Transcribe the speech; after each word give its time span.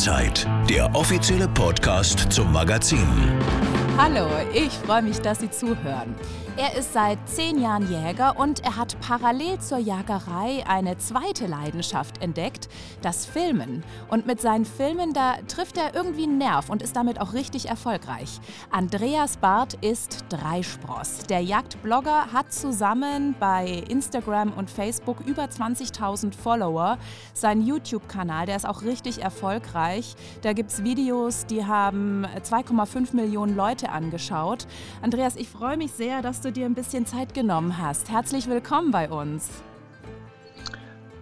Jagdzeit, 0.00 0.48
der 0.66 0.94
offizielle 0.94 1.46
Podcast 1.46 2.32
zum 2.32 2.50
Magazin. 2.50 3.06
Hallo, 3.96 4.26
ich 4.54 4.72
freue 4.72 5.02
mich, 5.02 5.20
dass 5.20 5.40
Sie 5.40 5.50
zuhören. 5.50 6.14
Er 6.56 6.76
ist 6.76 6.92
seit 6.92 7.18
zehn 7.26 7.58
Jahren 7.58 7.88
Jäger 7.88 8.38
und 8.38 8.64
er 8.64 8.76
hat 8.76 9.00
parallel 9.00 9.60
zur 9.60 9.78
Jagerei 9.78 10.64
eine 10.66 10.98
zweite 10.98 11.46
Leidenschaft 11.46 12.22
entdeckt, 12.22 12.68
das 13.02 13.24
Filmen. 13.24 13.82
Und 14.08 14.26
mit 14.26 14.40
seinen 14.40 14.64
Filmen, 14.64 15.14
da 15.14 15.36
trifft 15.48 15.78
er 15.78 15.94
irgendwie 15.94 16.24
einen 16.24 16.38
Nerv 16.38 16.68
und 16.68 16.82
ist 16.82 16.96
damit 16.96 17.20
auch 17.20 17.32
richtig 17.32 17.68
erfolgreich. 17.68 18.40
Andreas 18.70 19.36
Barth 19.38 19.74
ist 19.80 20.24
Dreispross. 20.28 21.20
Der 21.28 21.40
Jagdblogger 21.40 22.32
hat 22.32 22.52
zusammen 22.52 23.34
bei 23.38 23.84
Instagram 23.88 24.52
und 24.52 24.70
Facebook 24.70 25.20
über 25.24 25.44
20.000 25.44 26.34
Follower. 26.34 26.98
Sein 27.32 27.62
YouTube-Kanal, 27.62 28.46
der 28.46 28.56
ist 28.56 28.66
auch 28.68 28.82
richtig 28.82 29.22
erfolgreich. 29.22 30.14
Da 30.42 30.52
gibt 30.52 30.70
es 30.72 30.84
Videos, 30.84 31.46
die 31.46 31.64
haben 31.64 32.26
2,5 32.42 33.14
Millionen 33.14 33.56
Leute 33.56 33.89
angeschaut. 33.90 34.66
Andreas, 35.02 35.36
ich 35.36 35.48
freue 35.48 35.76
mich 35.76 35.92
sehr, 35.92 36.22
dass 36.22 36.40
du 36.40 36.52
dir 36.52 36.66
ein 36.66 36.74
bisschen 36.74 37.06
Zeit 37.06 37.34
genommen 37.34 37.78
hast. 37.78 38.10
Herzlich 38.10 38.48
willkommen 38.48 38.90
bei 38.90 39.10
uns. 39.10 39.50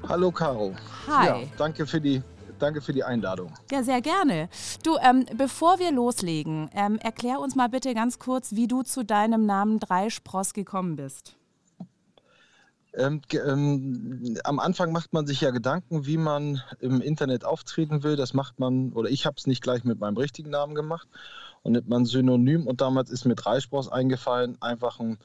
Hallo 0.08 0.30
Caro. 0.30 0.74
Hi. 1.06 1.26
Ja, 1.26 1.40
danke 1.56 1.86
für 1.86 2.00
die 2.00 2.22
danke 2.58 2.80
für 2.80 2.92
die 2.92 3.04
Einladung. 3.04 3.52
Ja, 3.70 3.82
sehr 3.82 4.00
gerne. 4.00 4.48
Du, 4.82 4.96
ähm, 5.00 5.26
bevor 5.36 5.78
wir 5.78 5.92
loslegen, 5.92 6.70
ähm, 6.74 6.98
erklär 6.98 7.40
uns 7.40 7.54
mal 7.54 7.68
bitte 7.68 7.94
ganz 7.94 8.18
kurz, 8.18 8.52
wie 8.54 8.66
du 8.66 8.82
zu 8.82 9.04
deinem 9.04 9.46
Namen 9.46 9.78
Dreispross 9.78 10.52
gekommen 10.52 10.96
bist. 10.96 11.36
Ähm, 12.98 13.22
ähm, 13.32 14.36
am 14.42 14.58
Anfang 14.58 14.90
macht 14.90 15.12
man 15.12 15.26
sich 15.26 15.40
ja 15.40 15.50
Gedanken, 15.50 16.04
wie 16.06 16.16
man 16.16 16.60
im 16.80 17.00
Internet 17.00 17.44
auftreten 17.44 18.02
will. 18.02 18.16
Das 18.16 18.34
macht 18.34 18.58
man, 18.58 18.92
oder 18.92 19.08
ich 19.08 19.24
habe 19.24 19.36
es 19.38 19.46
nicht 19.46 19.62
gleich 19.62 19.84
mit 19.84 20.00
meinem 20.00 20.16
richtigen 20.16 20.50
Namen 20.50 20.74
gemacht 20.74 21.06
und 21.62 21.72
nimmt 21.72 21.88
man 21.88 22.04
Synonym. 22.04 22.66
Und 22.66 22.80
damals 22.80 23.10
ist 23.10 23.24
mir 23.24 23.36
Dreispross 23.36 23.88
eingefallen, 23.88 24.60
einfach 24.60 24.98
ein, 24.98 25.18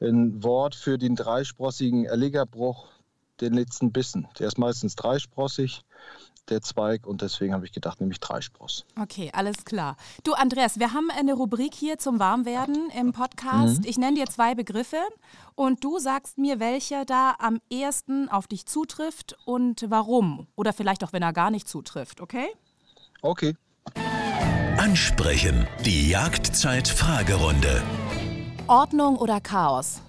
ein 0.00 0.42
Wort 0.42 0.74
für 0.74 0.96
den 0.96 1.16
dreisprossigen 1.16 2.06
Erlegerbruch, 2.06 2.88
den 3.42 3.52
letzten 3.52 3.92
Bissen. 3.92 4.26
Der 4.38 4.48
ist 4.48 4.58
meistens 4.58 4.96
dreisprossig 4.96 5.84
der 6.50 6.62
Zweig 6.62 7.06
und 7.06 7.22
deswegen 7.22 7.54
habe 7.54 7.64
ich 7.64 7.72
gedacht, 7.72 8.00
nämlich 8.00 8.20
Dreispross. 8.20 8.84
Okay, 9.00 9.30
alles 9.32 9.64
klar. 9.64 9.96
Du 10.24 10.32
Andreas, 10.34 10.78
wir 10.78 10.92
haben 10.92 11.10
eine 11.10 11.34
Rubrik 11.34 11.74
hier 11.74 11.98
zum 11.98 12.18
Warmwerden 12.18 12.90
im 12.98 13.12
Podcast. 13.12 13.80
Mhm. 13.80 13.88
Ich 13.88 13.98
nenne 13.98 14.16
dir 14.16 14.26
zwei 14.26 14.54
Begriffe 14.54 14.98
und 15.54 15.84
du 15.84 15.98
sagst 15.98 16.38
mir, 16.38 16.60
welcher 16.60 17.04
da 17.04 17.34
am 17.38 17.60
ehesten 17.70 18.28
auf 18.28 18.46
dich 18.46 18.66
zutrifft 18.66 19.36
und 19.44 19.84
warum. 19.88 20.46
Oder 20.56 20.72
vielleicht 20.72 21.04
auch, 21.04 21.12
wenn 21.12 21.22
er 21.22 21.32
gar 21.32 21.50
nicht 21.50 21.68
zutrifft, 21.68 22.20
okay? 22.20 22.48
Okay. 23.22 23.54
Ansprechen. 24.76 25.66
Die 25.84 26.08
Jagdzeit-Fragerunde. 26.10 27.82
Ordnung 28.68 29.16
oder 29.16 29.40
Chaos? 29.40 30.02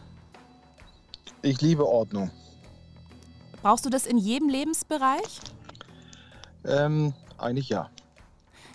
Ich 1.41 1.61
liebe 1.61 1.87
Ordnung. 1.87 2.29
Brauchst 3.61 3.85
du 3.85 3.89
das 3.89 4.05
in 4.05 4.17
jedem 4.17 4.49
Lebensbereich? 4.49 5.39
Ähm, 6.65 7.13
eigentlich 7.37 7.69
ja. 7.69 7.89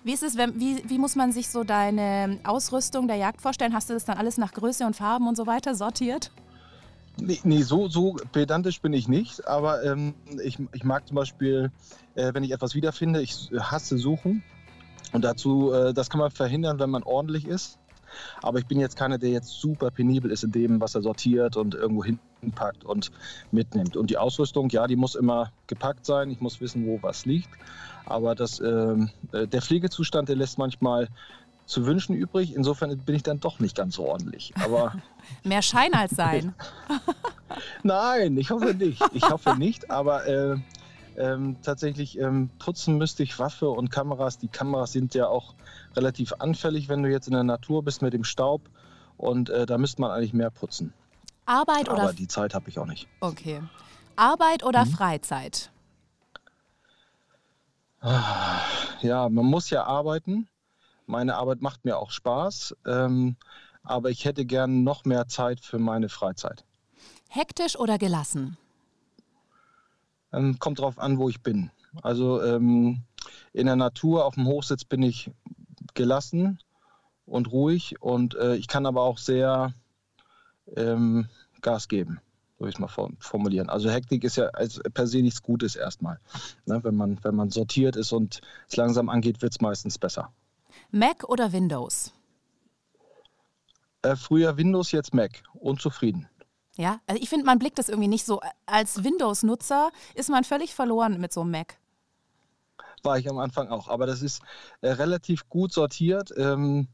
Wie 0.03 0.13
ist 0.13 0.23
es, 0.23 0.37
wenn, 0.37 0.59
wie, 0.59 0.83
wie 0.87 0.99
muss 0.99 1.15
man 1.15 1.31
sich 1.31 1.49
so 1.49 1.63
deine 1.63 2.39
Ausrüstung 2.43 3.07
der 3.07 3.17
Jagd 3.17 3.41
vorstellen? 3.41 3.73
Hast 3.73 3.89
du 3.89 3.93
das 3.93 4.05
dann 4.05 4.17
alles 4.17 4.37
nach 4.37 4.53
Größe 4.53 4.85
und 4.85 4.95
Farben 4.95 5.27
und 5.27 5.35
so 5.35 5.47
weiter 5.47 5.73
sortiert? 5.73 6.31
Nee, 7.17 7.39
nee 7.43 7.61
so, 7.61 7.87
so 7.87 8.15
pedantisch 8.31 8.81
bin 8.81 8.93
ich 8.93 9.07
nicht, 9.07 9.47
aber 9.47 9.83
ähm, 9.83 10.13
ich, 10.43 10.59
ich 10.73 10.83
mag 10.83 11.07
zum 11.07 11.15
Beispiel, 11.15 11.71
äh, 12.15 12.33
wenn 12.33 12.43
ich 12.43 12.51
etwas 12.51 12.75
wiederfinde, 12.75 13.21
ich 13.21 13.49
hasse 13.57 13.97
Suchen. 13.97 14.43
Und 15.13 15.23
dazu, 15.23 15.71
äh, 15.71 15.93
das 15.93 16.09
kann 16.09 16.19
man 16.19 16.29
verhindern, 16.29 16.77
wenn 16.77 16.89
man 16.89 17.03
ordentlich 17.03 17.47
ist. 17.47 17.79
Aber 18.41 18.59
ich 18.59 18.65
bin 18.65 18.79
jetzt 18.79 18.97
keiner, 18.97 19.17
der 19.17 19.29
jetzt 19.29 19.49
super 19.49 19.91
penibel 19.91 20.31
ist 20.31 20.43
in 20.43 20.51
dem, 20.51 20.81
was 20.81 20.95
er 20.95 21.01
sortiert 21.01 21.57
und 21.57 21.75
irgendwo 21.75 22.03
hinpackt 22.03 22.83
und 22.83 23.11
mitnimmt. 23.51 23.97
Und 23.97 24.09
die 24.09 24.17
Ausrüstung, 24.17 24.69
ja, 24.69 24.87
die 24.87 24.95
muss 24.95 25.15
immer 25.15 25.51
gepackt 25.67 26.05
sein. 26.05 26.29
Ich 26.29 26.41
muss 26.41 26.61
wissen, 26.61 26.85
wo 26.85 26.99
was 27.01 27.25
liegt. 27.25 27.49
Aber 28.05 28.35
das, 28.35 28.59
ähm, 28.59 29.09
äh, 29.31 29.47
der 29.47 29.61
Pflegezustand, 29.61 30.29
der 30.29 30.35
lässt 30.35 30.57
manchmal 30.57 31.09
zu 31.65 31.85
wünschen 31.85 32.15
übrig. 32.15 32.55
Insofern 32.55 32.97
bin 32.99 33.15
ich 33.15 33.23
dann 33.23 33.39
doch 33.39 33.59
nicht 33.59 33.75
ganz 33.75 33.95
so 33.95 34.07
ordentlich. 34.07 34.53
Aber 34.63 34.93
Mehr 35.43 35.61
Schein 35.61 35.93
als 35.93 36.11
Sein. 36.15 36.53
Nein, 37.83 38.37
ich 38.37 38.51
hoffe 38.51 38.73
nicht. 38.73 39.01
Ich 39.13 39.29
hoffe 39.29 39.55
nicht, 39.57 39.89
aber 39.89 40.27
äh, 40.27 40.57
ähm, 41.17 41.57
tatsächlich 41.61 42.17
ähm, 42.19 42.49
putzen 42.59 42.97
müsste 42.97 43.23
ich 43.23 43.37
Waffe 43.39 43.69
und 43.69 43.89
Kameras. 43.89 44.37
Die 44.37 44.47
Kameras 44.47 44.91
sind 44.91 45.13
ja 45.15 45.27
auch 45.27 45.55
relativ 45.95 46.33
anfällig, 46.39 46.89
wenn 46.89 47.03
du 47.03 47.09
jetzt 47.09 47.27
in 47.27 47.33
der 47.33 47.43
Natur 47.43 47.83
bist 47.83 48.01
mit 48.01 48.13
dem 48.13 48.23
Staub. 48.23 48.61
Und 49.17 49.49
äh, 49.49 49.65
da 49.65 49.77
müsste 49.77 50.01
man 50.01 50.11
eigentlich 50.11 50.33
mehr 50.33 50.49
putzen. 50.49 50.93
Arbeit 51.45 51.89
oder. 51.89 52.03
Aber 52.03 52.13
die 52.13 52.27
Zeit 52.27 52.53
habe 52.53 52.69
ich 52.69 52.79
auch 52.79 52.85
nicht. 52.85 53.07
Okay. 53.19 53.61
Arbeit 54.15 54.63
oder 54.63 54.85
mhm. 54.85 54.89
Freizeit? 54.89 55.71
Ja, 59.01 59.29
man 59.29 59.45
muss 59.45 59.69
ja 59.69 59.83
arbeiten. 59.83 60.47
Meine 61.07 61.35
Arbeit 61.35 61.61
macht 61.61 61.85
mir 61.85 61.97
auch 61.97 62.11
Spaß. 62.11 62.75
Ähm, 62.85 63.35
aber 63.83 64.09
ich 64.09 64.25
hätte 64.25 64.45
gern 64.45 64.83
noch 64.83 65.05
mehr 65.05 65.27
Zeit 65.27 65.59
für 65.59 65.79
meine 65.79 66.09
Freizeit. 66.09 66.65
Hektisch 67.29 67.77
oder 67.77 67.97
gelassen? 67.97 68.57
Ähm, 70.35 70.59
kommt 70.59 70.79
drauf 70.79 70.99
an, 70.99 71.17
wo 71.17 71.29
ich 71.29 71.41
bin. 71.41 71.71
Also 72.01 72.43
ähm, 72.43 73.01
in 73.53 73.67
der 73.67 73.75
Natur 73.75 74.25
auf 74.25 74.35
dem 74.35 74.47
Hochsitz 74.47 74.83
bin 74.83 75.01
ich 75.01 75.31
gelassen 75.93 76.59
und 77.25 77.51
ruhig 77.51 78.01
und 78.01 78.35
äh, 78.35 78.55
ich 78.55 78.67
kann 78.67 78.85
aber 78.85 79.03
auch 79.03 79.17
sehr 79.17 79.73
ähm, 80.75 81.27
Gas 81.61 81.87
geben, 81.87 82.19
würde 82.59 82.71
ich 82.71 82.79
mal 82.79 82.89
formulieren. 83.19 83.69
Also 83.69 83.89
Hektik 83.89 84.23
ist 84.23 84.35
ja 84.35 84.49
per 84.93 85.07
se 85.07 85.21
nichts 85.21 85.41
Gutes 85.41 85.75
erstmal. 85.75 86.19
Ne, 86.65 86.83
wenn, 86.83 86.95
man, 86.95 87.23
wenn 87.23 87.35
man 87.35 87.49
sortiert 87.49 87.95
ist 87.95 88.11
und 88.11 88.41
es 88.67 88.75
langsam 88.75 89.09
angeht, 89.09 89.41
wird 89.41 89.53
es 89.53 89.61
meistens 89.61 89.97
besser. 89.97 90.33
Mac 90.91 91.23
oder 91.23 91.53
Windows? 91.53 92.13
Äh, 94.01 94.15
früher 94.15 94.57
Windows, 94.57 94.91
jetzt 94.91 95.13
Mac. 95.13 95.43
Unzufrieden. 95.53 96.27
Ja, 96.77 96.99
also 97.07 97.21
ich 97.21 97.29
finde, 97.29 97.45
man 97.45 97.59
blickt 97.59 97.79
das 97.79 97.89
irgendwie 97.89 98.09
nicht 98.09 98.25
so. 98.25 98.41
Als 98.65 99.03
Windows-Nutzer 99.03 99.91
ist 100.13 100.29
man 100.29 100.43
völlig 100.43 100.73
verloren 100.75 101.19
mit 101.19 101.31
so 101.31 101.41
einem 101.41 101.51
Mac. 101.51 101.77
War 103.03 103.17
ich 103.17 103.29
am 103.29 103.37
Anfang 103.37 103.69
auch. 103.69 103.87
Aber 103.87 104.05
das 104.05 104.21
ist 104.21 104.41
äh, 104.81 104.89
relativ 104.89 105.47
gut 105.47 105.71
sortiert, 105.71 106.31
ähm, 106.35 106.87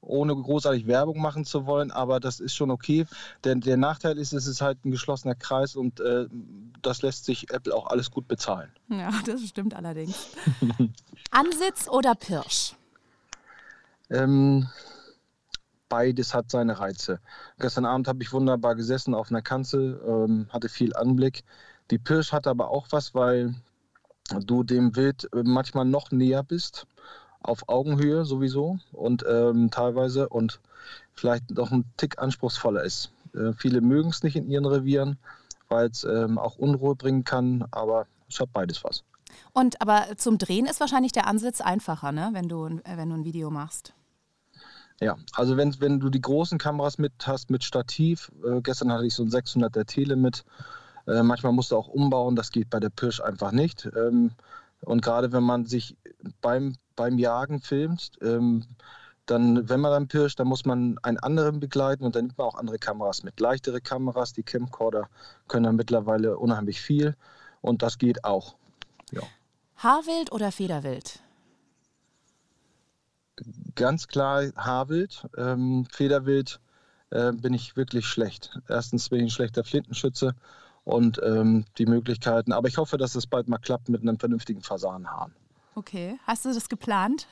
ohne 0.00 0.34
großartig 0.34 0.86
Werbung 0.86 1.20
machen 1.20 1.44
zu 1.44 1.66
wollen. 1.66 1.90
Aber 1.90 2.18
das 2.20 2.40
ist 2.40 2.54
schon 2.54 2.70
okay. 2.70 3.06
Denn 3.44 3.60
der 3.60 3.76
Nachteil 3.76 4.16
ist, 4.16 4.32
es 4.32 4.46
ist 4.46 4.62
halt 4.62 4.84
ein 4.84 4.90
geschlossener 4.90 5.34
Kreis 5.34 5.76
und 5.76 6.00
äh, 6.00 6.26
das 6.80 7.02
lässt 7.02 7.24
sich 7.26 7.50
Apple 7.50 7.74
auch 7.74 7.88
alles 7.88 8.10
gut 8.10 8.28
bezahlen. 8.28 8.70
Ja, 8.88 9.10
das 9.26 9.42
stimmt 9.42 9.74
allerdings. 9.74 10.28
Ansitz 11.30 11.88
oder 11.88 12.14
Pirsch? 12.14 12.74
Ähm, 14.08 14.68
beides 15.88 16.34
hat 16.34 16.50
seine 16.50 16.78
Reize. 16.78 17.20
Gestern 17.58 17.84
Abend 17.84 18.08
habe 18.08 18.22
ich 18.22 18.32
wunderbar 18.32 18.74
gesessen 18.74 19.14
auf 19.14 19.30
einer 19.30 19.42
Kanzel, 19.42 20.00
ähm, 20.06 20.46
hatte 20.50 20.68
viel 20.68 20.94
Anblick. 20.94 21.44
Die 21.90 21.98
Pirsch 21.98 22.32
hat 22.32 22.46
aber 22.46 22.70
auch 22.70 22.88
was, 22.90 23.14
weil 23.14 23.54
du 24.44 24.64
dem 24.64 24.96
Wild 24.96 25.28
äh, 25.32 25.42
manchmal 25.44 25.84
noch 25.84 26.10
näher 26.10 26.42
bist, 26.42 26.86
auf 27.40 27.68
Augenhöhe 27.68 28.24
sowieso 28.24 28.78
und 28.92 29.24
ähm, 29.28 29.70
teilweise 29.70 30.28
und 30.28 30.60
vielleicht 31.14 31.50
noch 31.50 31.70
ein 31.70 31.84
Tick 31.96 32.18
anspruchsvoller 32.18 32.82
ist. 32.82 33.10
Äh, 33.34 33.52
viele 33.52 33.80
mögen 33.80 34.10
es 34.10 34.22
nicht 34.22 34.36
in 34.36 34.50
ihren 34.50 34.66
Revieren, 34.66 35.18
weil 35.68 35.88
es 35.88 36.04
ähm, 36.04 36.38
auch 36.38 36.56
Unruhe 36.56 36.96
bringen 36.96 37.24
kann, 37.24 37.64
aber 37.70 38.06
es 38.28 38.40
hat 38.40 38.52
beides 38.52 38.82
was. 38.82 39.04
Und 39.52 39.80
aber 39.80 40.16
zum 40.16 40.38
Drehen 40.38 40.66
ist 40.66 40.80
wahrscheinlich 40.80 41.12
der 41.12 41.26
Ansitz 41.26 41.60
einfacher, 41.60 42.12
ne? 42.12 42.30
wenn, 42.32 42.48
du, 42.48 42.80
wenn 42.84 43.08
du 43.08 43.14
ein 43.14 43.24
Video 43.24 43.50
machst. 43.50 43.92
Ja, 45.00 45.16
also 45.34 45.56
wenn, 45.56 45.78
wenn 45.80 46.00
du 46.00 46.08
die 46.08 46.20
großen 46.20 46.58
Kameras 46.58 46.98
mit 46.98 47.12
hast 47.26 47.50
mit 47.50 47.64
Stativ, 47.64 48.32
äh, 48.44 48.60
gestern 48.62 48.92
hatte 48.92 49.06
ich 49.06 49.14
so 49.14 49.22
ein 49.22 49.30
600er 49.30 49.84
Tele 49.84 50.16
mit, 50.16 50.44
äh, 51.06 51.22
manchmal 51.22 51.52
musst 51.52 51.70
du 51.70 51.76
auch 51.76 51.88
umbauen, 51.88 52.34
das 52.34 52.50
geht 52.50 52.70
bei 52.70 52.80
der 52.80 52.88
Pirsch 52.88 53.20
einfach 53.20 53.52
nicht. 53.52 53.88
Ähm, 53.94 54.32
und 54.80 55.02
gerade 55.02 55.32
wenn 55.32 55.42
man 55.42 55.66
sich 55.66 55.96
beim, 56.40 56.76
beim 56.94 57.18
Jagen 57.18 57.60
filmt, 57.60 58.12
ähm, 58.22 58.64
dann, 59.26 59.68
wenn 59.68 59.80
man 59.80 59.90
dann 59.90 60.08
pirscht, 60.08 60.38
dann 60.38 60.46
muss 60.46 60.64
man 60.64 60.98
einen 61.02 61.18
anderen 61.18 61.60
begleiten 61.60 62.04
und 62.04 62.14
dann 62.14 62.26
nimmt 62.26 62.38
man 62.38 62.46
auch 62.46 62.54
andere 62.54 62.78
Kameras 62.78 63.22
mit. 63.22 63.38
Leichtere 63.40 63.80
Kameras, 63.80 64.32
die 64.32 64.44
Camcorder 64.44 65.08
können 65.48 65.64
dann 65.64 65.76
mittlerweile 65.76 66.38
unheimlich 66.38 66.80
viel 66.80 67.16
und 67.60 67.82
das 67.82 67.98
geht 67.98 68.24
auch. 68.24 68.54
Ja. 69.10 69.22
Haarwild 69.76 70.32
oder 70.32 70.52
Federwild? 70.52 71.20
Ganz 73.74 74.08
klar 74.08 74.44
Haarwild. 74.56 75.26
Ähm, 75.36 75.86
Federwild 75.90 76.60
äh, 77.10 77.32
bin 77.32 77.54
ich 77.54 77.76
wirklich 77.76 78.06
schlecht. 78.06 78.58
Erstens 78.68 79.08
bin 79.08 79.20
ich 79.20 79.26
ein 79.26 79.30
schlechter 79.30 79.64
Flintenschütze 79.64 80.34
und 80.84 81.20
ähm, 81.22 81.64
die 81.78 81.86
Möglichkeiten. 81.86 82.52
Aber 82.52 82.68
ich 82.68 82.78
hoffe, 82.78 82.96
dass 82.96 83.14
es 83.14 83.26
bald 83.26 83.48
mal 83.48 83.58
klappt 83.58 83.88
mit 83.88 84.02
einem 84.02 84.18
vernünftigen 84.18 84.62
Fasanhahn. 84.62 85.32
Okay. 85.74 86.18
Hast 86.26 86.44
du 86.44 86.52
das 86.52 86.68
geplant? 86.68 87.26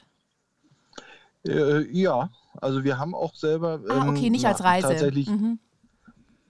Äh, 1.47 1.83
ja, 1.91 2.31
also 2.61 2.85
wir 2.85 2.99
haben 2.99 3.15
auch 3.15 3.35
selber. 3.35 3.81
Ah, 3.89 4.09
okay, 4.09 4.31
nicht 4.31 4.47
als 4.47 4.63
Reise. 4.63 4.89
Tatsächlich. 4.89 5.29
Mhm. 5.29 5.59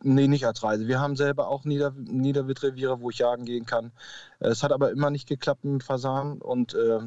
Nee, 0.03 0.29
nicht 0.29 0.47
als 0.47 0.63
Reise. 0.63 0.87
Wir 0.87 1.01
haben 1.01 1.17
selber 1.17 1.49
auch 1.49 1.65
Nieder 1.65 1.93
Niederwildreviere, 1.93 3.01
wo 3.01 3.11
ich 3.11 3.19
jagen 3.19 3.47
gehen 3.47 3.65
kann. 3.65 3.91
Es 4.39 4.63
hat 4.63 4.71
aber 4.71 4.91
immer 4.91 5.11
nicht 5.11 5.27
geklappt 5.27 5.65
mit 5.65 5.73
dem 5.73 5.81
Fasan. 5.81 6.43
Und, 6.43 6.75
äh, 6.75 7.01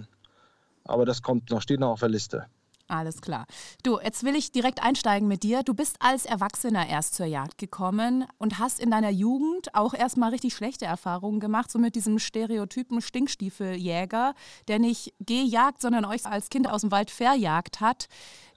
aber 0.87 1.05
das 1.05 1.21
kommt 1.21 1.49
noch, 1.49 1.61
steht 1.61 1.79
noch 1.79 1.91
auf 1.91 1.99
der 1.99 2.09
Liste. 2.09 2.47
Alles 2.89 3.19
klar. 3.19 3.45
Du, 3.83 3.99
jetzt 3.99 4.23
will 4.23 4.35
ich 4.35 4.51
direkt 4.53 4.81
einsteigen 4.81 5.27
mit 5.27 5.43
dir. 5.43 5.61
Du 5.63 5.73
bist 5.73 5.97
als 5.99 6.25
Erwachsener 6.25 6.87
erst 6.87 7.15
zur 7.15 7.25
Jagd 7.25 7.57
gekommen 7.57 8.25
und 8.37 8.59
hast 8.59 8.79
in 8.79 8.91
deiner 8.91 9.09
Jugend 9.09 9.75
auch 9.75 9.93
erstmal 9.93 10.29
richtig 10.29 10.53
schlechte 10.53 10.85
Erfahrungen 10.85 11.41
gemacht, 11.41 11.69
so 11.69 11.79
mit 11.79 11.95
diesem 11.95 12.17
Stereotypen 12.17 13.01
Stinkstiefeljäger, 13.01 14.33
der 14.69 14.79
nicht 14.79 15.13
gejagt, 15.19 15.81
sondern 15.81 16.05
euch 16.05 16.25
als 16.25 16.49
Kind 16.49 16.69
aus 16.69 16.81
dem 16.81 16.91
Wald 16.91 17.11
verjagt 17.11 17.81
hat. 17.81 18.07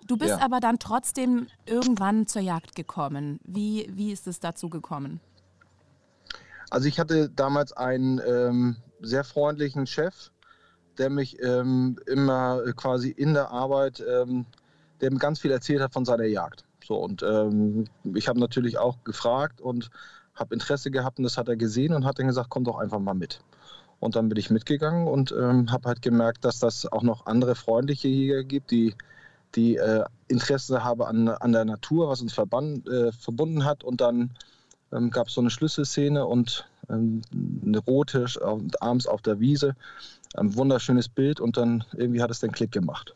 Du 0.06 0.16
bist 0.16 0.30
ja. 0.30 0.40
aber 0.40 0.60
dann 0.60 0.78
trotzdem 0.78 1.48
irgendwann 1.66 2.28
zur 2.28 2.42
Jagd 2.42 2.76
gekommen. 2.76 3.40
Wie, 3.44 3.90
wie 3.92 4.12
ist 4.12 4.28
es 4.28 4.38
dazu 4.38 4.70
gekommen? 4.70 5.20
Also 6.70 6.86
ich 6.86 7.00
hatte 7.00 7.28
damals 7.28 7.72
einen 7.72 8.20
ähm, 8.24 8.76
sehr 9.00 9.24
freundlichen 9.24 9.88
Chef, 9.88 10.30
der 11.00 11.10
mich 11.10 11.42
ähm, 11.42 11.98
immer 12.06 12.62
quasi 12.76 13.10
in 13.10 13.34
der 13.34 13.50
Arbeit, 13.50 14.04
ähm, 14.06 14.44
der 15.00 15.10
mir 15.10 15.18
ganz 15.18 15.40
viel 15.40 15.50
erzählt 15.50 15.80
hat 15.80 15.94
von 15.94 16.04
seiner 16.04 16.26
Jagd. 16.26 16.64
So, 16.84 16.96
und 16.96 17.22
ähm, 17.22 17.86
ich 18.14 18.28
habe 18.28 18.38
natürlich 18.38 18.78
auch 18.78 19.02
gefragt 19.02 19.60
und 19.60 19.90
habe 20.34 20.54
Interesse 20.54 20.90
gehabt 20.90 21.18
und 21.18 21.24
das 21.24 21.38
hat 21.38 21.48
er 21.48 21.56
gesehen 21.56 21.94
und 21.94 22.04
hat 22.04 22.18
dann 22.18 22.26
gesagt, 22.26 22.50
komm 22.50 22.64
doch 22.64 22.78
einfach 22.78 22.98
mal 22.98 23.14
mit. 23.14 23.40
Und 23.98 24.16
dann 24.16 24.28
bin 24.28 24.38
ich 24.38 24.50
mitgegangen 24.50 25.08
und 25.08 25.32
ähm, 25.32 25.70
habe 25.72 25.88
halt 25.88 26.02
gemerkt, 26.02 26.44
dass 26.44 26.58
das 26.58 26.86
auch 26.86 27.02
noch 27.02 27.26
andere 27.26 27.54
freundliche 27.54 28.08
Jäger 28.08 28.44
gibt, 28.44 28.70
die, 28.70 28.94
die 29.54 29.76
äh, 29.76 30.04
Interesse 30.28 30.84
haben 30.84 31.02
an, 31.02 31.28
an 31.28 31.52
der 31.52 31.64
Natur, 31.64 32.08
was 32.08 32.20
uns 32.20 32.32
verband, 32.32 32.88
äh, 32.88 33.12
verbunden 33.12 33.64
hat. 33.64 33.84
Und 33.84 34.00
dann 34.00 34.30
ähm, 34.92 35.10
gab 35.10 35.28
es 35.28 35.34
so 35.34 35.40
eine 35.40 35.50
Schlüsselszene 35.50 36.26
und 36.26 36.66
ähm, 36.88 37.22
eine 37.64 37.78
rote 37.78 38.26
abends 38.80 39.06
auf 39.06 39.22
der 39.22 39.38
Wiese 39.40 39.76
ein 40.36 40.54
wunderschönes 40.56 41.08
Bild 41.08 41.40
und 41.40 41.56
dann 41.56 41.84
irgendwie 41.92 42.22
hat 42.22 42.30
es 42.30 42.40
den 42.40 42.52
Klick 42.52 42.72
gemacht. 42.72 43.14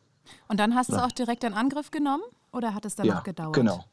Und 0.48 0.58
dann 0.58 0.74
hast 0.74 0.90
du 0.90 0.96
ja. 0.96 1.04
auch 1.04 1.12
direkt 1.12 1.44
in 1.44 1.52
Angriff 1.52 1.90
genommen 1.90 2.22
oder 2.52 2.74
hat 2.74 2.84
es 2.84 2.96
dann 2.96 3.06
ja, 3.06 3.14
noch 3.14 3.24
gedauert? 3.24 3.54
Genau. 3.54 3.84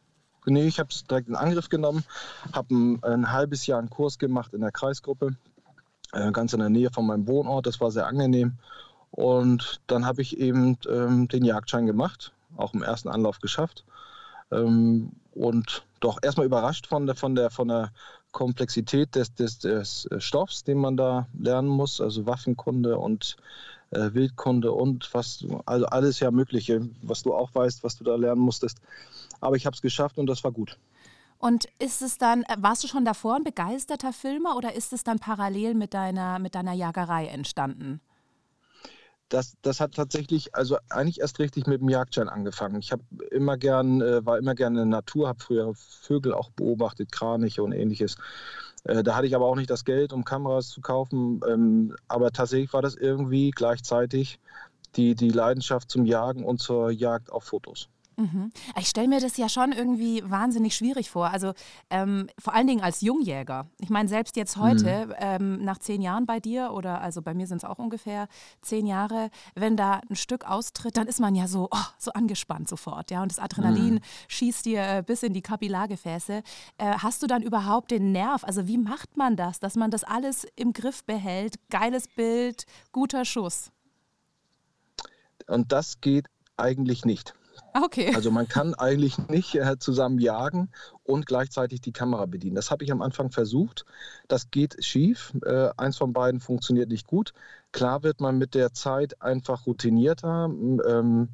Nee, 0.46 0.66
ich 0.66 0.80
habe 0.80 0.90
es 0.90 1.04
direkt 1.04 1.28
in 1.28 1.36
Angriff 1.36 1.70
genommen, 1.70 2.04
habe 2.52 2.74
ein, 2.74 3.04
ein, 3.04 3.32
halbes 3.32 3.68
Jahr 3.68 3.80
einen 3.80 3.92
Kurs 3.92 4.18
gemacht 4.18 4.54
in 4.54 4.62
der 4.62 4.72
Kreisgruppe, 4.72 5.36
äh, 6.14 6.32
ganz 6.32 6.54
in 6.54 6.60
der 6.60 6.70
Nähe 6.70 6.90
von 6.90 7.06
meinem 7.06 7.28
Wohnort. 7.28 7.68
Das 7.68 7.80
war 7.80 7.92
sehr 7.92 8.08
angenehm. 8.08 8.54
Und 9.12 9.82
dann 9.88 10.06
habe 10.06 10.22
ich 10.22 10.40
eben 10.40 10.78
ähm, 10.90 11.28
den 11.28 11.46
Jagdschein 11.46 11.86
gemacht, 11.86 12.32
auch 12.56 12.74
im 12.74 12.82
ersten 12.82 13.10
Anlauf 13.10 13.40
geschafft. 13.40 13.84
Ähm, 14.52 15.12
und 15.34 15.84
doch 16.00 16.20
erstmal 16.22 16.46
überrascht 16.46 16.88
von 16.88 17.06
der, 17.06 17.16
von 17.16 17.36
der, 17.36 17.52
von 17.52 17.68
der 17.68 17.92
Komplexität 18.32 19.16
des, 19.16 19.34
des, 19.34 19.60
des 19.60 20.08
Stoffs, 20.20 20.64
den 20.64 20.78
man 20.78 20.98
da 20.98 21.28
lernen 21.38 21.68
muss, 21.68 22.02
also 22.02 22.26
Waffenkunde 22.26 22.98
und 22.98 23.38
äh, 23.92 24.14
Wildkunde 24.14 24.72
und 24.72 25.14
was, 25.14 25.46
also 25.66 25.86
alles 25.86 26.20
ja 26.20 26.32
Mögliche, 26.32 26.88
was 27.02 27.24
du 27.24 27.34
auch 27.34 27.54
weißt, 27.54 27.84
was 27.84 27.98
du 27.98 28.04
da 28.04 28.16
lernen 28.16 28.42
musstest. 28.42 28.80
Aber 29.40 29.56
ich 29.56 29.66
habe 29.66 29.76
es 29.76 29.82
geschafft 29.82 30.18
und 30.18 30.28
das 30.28 30.44
war 30.44 30.52
gut. 30.52 30.78
Und 31.38 31.66
ist 31.80 32.02
es 32.02 32.18
dann, 32.18 32.44
äh, 32.44 32.56
warst 32.60 32.84
du 32.84 32.88
schon 32.88 33.04
davor 33.04 33.36
ein 33.36 33.44
begeisterter 33.44 34.14
Filmer 34.14 34.56
oder 34.56 34.76
ist 34.76 34.94
es 34.94 35.04
dann 35.04 35.20
parallel 35.20 35.74
mit 35.74 35.94
deiner, 35.94 36.40
mit 36.40 36.56
deiner 36.56 36.74
Jagerei 36.74 37.28
entstanden? 37.28 38.00
Das, 39.32 39.56
das 39.62 39.80
hat 39.80 39.96
tatsächlich, 39.96 40.54
also 40.54 40.78
eigentlich 40.90 41.22
erst 41.22 41.40
richtig 41.40 41.66
mit 41.66 41.80
dem 41.80 41.90
Jagdschein 41.90 42.28
angefangen. 42.28 42.80
Ich 42.80 42.92
habe 42.92 43.04
immer 43.32 43.58
gern, 43.58 44.02
äh, 44.02 44.26
war 44.26 44.38
immer 44.38 44.56
gerne 44.56 44.82
in 44.82 44.90
der 44.90 44.98
Natur, 45.00 45.30
habe 45.30 45.40
früher 45.40 45.74
Vögel 45.74 46.34
auch 46.34 46.50
beobachtet, 46.52 47.12
Kraniche 47.12 47.64
und 47.64 47.72
ähnliches. 47.72 48.18
Äh, 48.84 49.04
da 49.04 49.16
hatte 49.16 49.28
ich 49.28 49.36
aber 49.36 49.46
auch 49.46 49.56
nicht 49.56 49.70
das 49.70 49.86
Geld, 49.86 50.12
um 50.12 50.26
Kameras 50.26 50.68
zu 50.68 50.82
kaufen. 50.82 51.40
Ähm, 51.48 51.96
aber 52.10 52.32
tatsächlich 52.32 52.74
war 52.74 52.82
das 52.82 52.96
irgendwie 52.96 53.52
gleichzeitig 53.52 54.38
die, 54.98 55.16
die 55.16 55.30
Leidenschaft 55.30 55.90
zum 55.90 56.06
Jagen 56.06 56.44
und 56.44 56.60
zur 56.60 56.92
Jagd 56.92 57.32
auf 57.32 57.46
Fotos. 57.46 57.88
Mhm. 58.18 58.52
Ich 58.80 58.88
stelle 58.88 59.08
mir 59.08 59.20
das 59.20 59.38
ja 59.38 59.50
schon 59.50 59.72
irgendwie 59.72 60.24
wahnsinnig 60.30 60.76
schwierig 60.76 61.10
vor. 61.10 61.30
Also 61.30 61.54
ähm, 61.90 62.28
vor 62.38 62.54
allen 62.54 62.68
Dingen 62.68 62.82
als 62.82 63.02
Jungjäger. 63.02 63.68
Ich 63.80 63.90
meine, 63.90 64.10
selbst 64.10 64.36
jetzt 64.36 64.58
heute, 64.58 65.08
mhm. 65.08 65.14
ähm, 65.18 65.66
nach 65.66 65.80
zehn 65.80 66.02
Jahren 66.02 66.26
bei 66.26 66.40
dir, 66.40 66.72
oder 66.74 67.02
also 67.02 67.22
bei 67.22 67.34
mir 67.34 67.48
sind 67.48 67.58
es 67.58 67.66
auch 67.66 67.80
ungefähr 67.80 68.28
zehn 68.62 68.86
Jahre, 68.86 69.30
wenn 69.56 69.78
da 69.78 70.02
ein 70.10 70.16
Stück 70.16 70.46
austritt, 70.46 70.98
dann 70.98 71.08
ist 71.08 71.20
man 71.20 71.36
ja 71.36 71.48
so, 71.48 71.68
oh, 71.72 71.86
so 71.98 72.12
angespannt 72.12 72.68
sofort. 72.68 73.12
Ja? 73.12 73.22
Und 73.22 73.32
das 73.32 73.40
Adrenalin 73.40 73.96
mhm. 73.96 74.02
schießt 74.28 74.66
dir 74.66 74.82
äh, 74.82 75.04
bis 75.06 75.24
in 75.24 75.34
die 75.34 75.42
Kapillargefäße. 75.42 76.44
Äh, 76.78 76.86
hast 76.98 77.24
du 77.24 77.28
dann 77.28 77.42
überhaupt 77.42 77.92
den 77.92 78.12
Nerv? 78.12 78.44
Also 78.44 78.68
wie 78.68 78.78
macht 78.78 79.18
man 79.18 79.36
das, 79.36 79.60
dass 79.60 79.76
man 79.76 79.92
das 79.92 80.04
alles 80.04 80.46
im 80.56 80.74
Griff 80.74 81.04
behält? 81.04 81.56
Geiles 81.70 82.08
Bild, 82.08 82.66
guter 82.92 83.26
Schuss. 83.26 83.72
Und 85.48 85.72
das 85.72 86.02
geht 86.02 86.28
eigentlich 86.58 87.06
nicht. 87.06 87.34
Okay. 87.74 88.14
Also 88.16 88.32
man 88.32 88.48
kann 88.48 88.74
eigentlich 88.74 89.18
nicht 89.30 89.56
äh, 89.56 89.78
zusammen 89.80 90.20
jagen 90.20 90.70
und 91.04 91.26
gleichzeitig 91.26 91.82
die 91.82 91.94
Kamera 91.94 92.26
bedienen. 92.26 92.56
Das 92.56 92.72
habe 92.72 92.84
ich 92.84 92.92
am 92.92 93.02
Anfang 93.02 93.32
versucht. 93.32 93.86
Das 94.28 94.52
geht 94.52 94.84
schief. 94.84 95.34
Äh, 95.46 95.70
eins 95.78 95.98
von 95.98 96.14
beiden 96.14 96.40
funktioniert 96.40 96.90
nicht 96.90 97.08
gut. 97.08 97.34
Klar 97.72 98.04
wird 98.04 98.20
man 98.20 98.38
mit 98.38 98.56
der 98.56 98.74
Zeit 98.74 99.22
einfach 99.22 99.66
routinierter. 99.66 100.50
Ähm, 100.86 101.30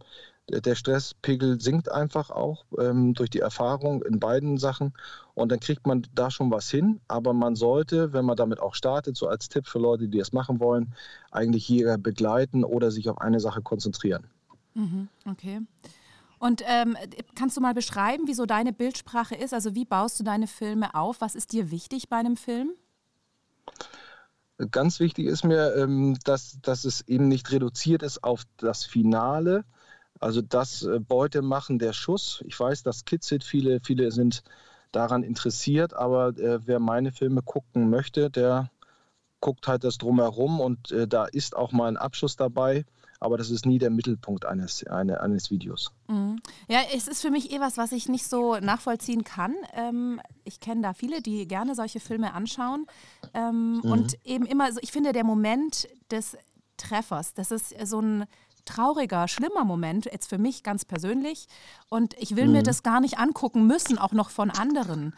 der 0.50 0.76
Stresspegel 0.76 1.60
sinkt 1.60 1.92
einfach 1.92 2.30
auch 2.30 2.66
ähm, 2.80 3.14
durch 3.14 3.30
die 3.30 3.40
Erfahrung 3.40 4.02
in 4.04 4.20
beiden 4.20 4.58
Sachen 4.58 4.94
und 5.34 5.52
dann 5.52 5.60
kriegt 5.60 5.86
man 5.86 6.08
da 6.14 6.32
schon 6.32 6.52
was 6.52 6.70
hin. 6.70 7.02
Aber 7.10 7.34
man 7.34 7.56
sollte, 7.56 8.14
wenn 8.14 8.24
man 8.24 8.38
damit 8.38 8.62
auch 8.62 8.74
startet, 8.74 9.18
so 9.18 9.28
als 9.28 9.50
Tipp 9.50 9.68
für 9.68 9.80
Leute, 9.80 10.08
die 10.08 10.20
das 10.20 10.32
machen 10.32 10.62
wollen, 10.62 10.94
eigentlich 11.32 11.68
Jäger 11.68 11.98
begleiten 11.98 12.64
oder 12.64 12.92
sich 12.92 13.10
auf 13.10 13.20
eine 13.20 13.42
Sache 13.42 13.62
konzentrieren. 13.62 14.28
Mhm, 14.74 15.10
okay. 15.26 15.62
Und 16.40 16.62
ähm, 16.66 16.96
kannst 17.36 17.58
du 17.58 17.62
mal 17.62 17.74
beschreiben, 17.74 18.28
wie 18.28 18.34
so 18.34 18.46
deine 18.46 18.74
Bildsprache 18.74 19.36
ist? 19.36 19.54
Also 19.54 19.76
wie 19.76 19.86
baust 19.86 20.20
du 20.20 20.24
deine 20.24 20.48
Filme 20.48 20.94
auf? 20.94 21.22
Was 21.22 21.36
ist 21.36 21.52
dir 21.52 21.72
wichtig 21.72 22.10
bei 22.10 22.18
einem 22.18 22.38
Film? 22.38 22.72
Ganz 24.72 25.00
wichtig 25.00 25.28
ist 25.28 25.44
mir, 25.44 25.76
ähm, 25.76 26.18
dass, 26.24 26.60
dass 26.62 26.84
es 26.84 27.08
eben 27.08 27.28
nicht 27.28 27.52
reduziert 27.52 28.02
ist 28.02 28.24
auf 28.24 28.44
das 28.58 28.86
Finale, 28.86 29.66
also 30.20 30.42
das 30.42 30.82
äh, 30.82 31.00
Beutemachen 31.00 31.78
der 31.78 31.94
Schuss. 31.94 32.44
Ich 32.48 32.60
weiß, 32.60 32.82
das 32.82 33.06
kitzelt 33.06 33.44
viele, 33.44 33.80
viele 33.82 34.12
sind 34.12 34.44
daran 34.92 35.22
interessiert, 35.22 35.94
aber 35.94 36.30
äh, 36.38 36.66
wer 36.66 36.80
meine 36.80 37.12
Filme 37.12 37.44
gucken 37.44 37.92
möchte, 37.92 38.32
der 38.32 38.72
guckt 39.42 39.68
halt 39.68 39.84
das 39.84 40.00
drumherum 40.00 40.60
und 40.60 40.92
äh, 40.92 41.08
da 41.08 41.26
ist 41.26 41.56
auch 41.56 41.72
mal 41.72 41.88
ein 41.88 41.98
Abschuss 41.98 42.36
dabei 42.36 42.84
aber 43.20 43.38
das 43.38 43.50
ist 43.50 43.66
nie 43.66 43.80
der 43.80 43.90
Mittelpunkt 43.90 44.46
eines, 44.46 44.86
eine, 44.86 45.22
eines 45.22 45.50
Videos. 45.50 45.92
Mhm. 46.08 46.40
Ja, 46.68 46.80
es 46.94 47.08
ist 47.08 47.22
für 47.22 47.32
mich 47.32 47.52
eh 47.52 47.60
was, 47.60 47.78
was 47.78 47.92
ich 47.92 48.10
nicht 48.10 48.28
so 48.28 48.58
nachvollziehen 48.58 49.24
kann. 49.24 49.56
Ähm, 49.74 50.22
ich 50.44 50.60
kenne 50.60 50.82
da 50.82 50.94
viele, 50.94 51.22
die 51.22 51.48
gerne 51.48 51.76
solche 51.76 52.00
Filme 52.00 52.34
anschauen. 52.34 52.86
Ähm, 53.34 53.82
mhm. 53.84 53.92
Und 53.92 54.26
eben 54.26 54.46
immer, 54.46 54.72
so, 54.72 54.80
ich 54.82 54.92
finde, 54.92 55.14
der 55.14 55.24
Moment 55.24 55.88
des 56.12 56.38
Treffers, 56.78 57.34
das 57.34 57.52
ist 57.52 57.76
so 57.88 58.00
ein 58.00 58.26
trauriger, 58.66 59.28
schlimmer 59.28 59.64
Moment, 59.64 60.06
jetzt 60.06 60.30
für 60.30 60.38
mich 60.38 60.62
ganz 60.62 60.86
persönlich. 60.86 61.48
Und 61.90 62.14
ich 62.20 62.36
will 62.36 62.48
mhm. 62.48 62.54
mir 62.54 62.64
das 62.64 62.84
gar 62.84 63.00
nicht 63.00 63.18
angucken 63.18 63.66
müssen, 63.66 63.98
auch 63.98 64.12
noch 64.12 64.30
von 64.30 64.52
anderen. 64.52 65.14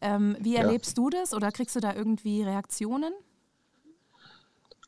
Ähm, 0.00 0.36
wie 0.40 0.56
erlebst 0.56 0.96
ja. 0.98 1.02
du 1.02 1.10
das 1.10 1.32
oder 1.32 1.52
kriegst 1.52 1.76
du 1.76 1.80
da 1.80 1.94
irgendwie 1.94 2.42
Reaktionen? 2.42 3.12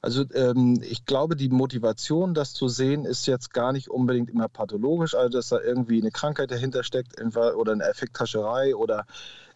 Also 0.00 0.24
ähm, 0.32 0.80
ich 0.82 1.06
glaube, 1.06 1.34
die 1.34 1.48
Motivation, 1.48 2.32
das 2.32 2.52
zu 2.52 2.68
sehen, 2.68 3.04
ist 3.04 3.26
jetzt 3.26 3.52
gar 3.52 3.72
nicht 3.72 3.90
unbedingt 3.90 4.30
immer 4.30 4.48
pathologisch, 4.48 5.14
also 5.14 5.28
dass 5.28 5.48
da 5.48 5.60
irgendwie 5.60 6.00
eine 6.00 6.12
Krankheit 6.12 6.52
dahinter 6.52 6.84
steckt 6.84 7.20
oder 7.36 7.72
eine 7.72 7.84
Effekthascherei 7.84 8.76
oder 8.76 9.06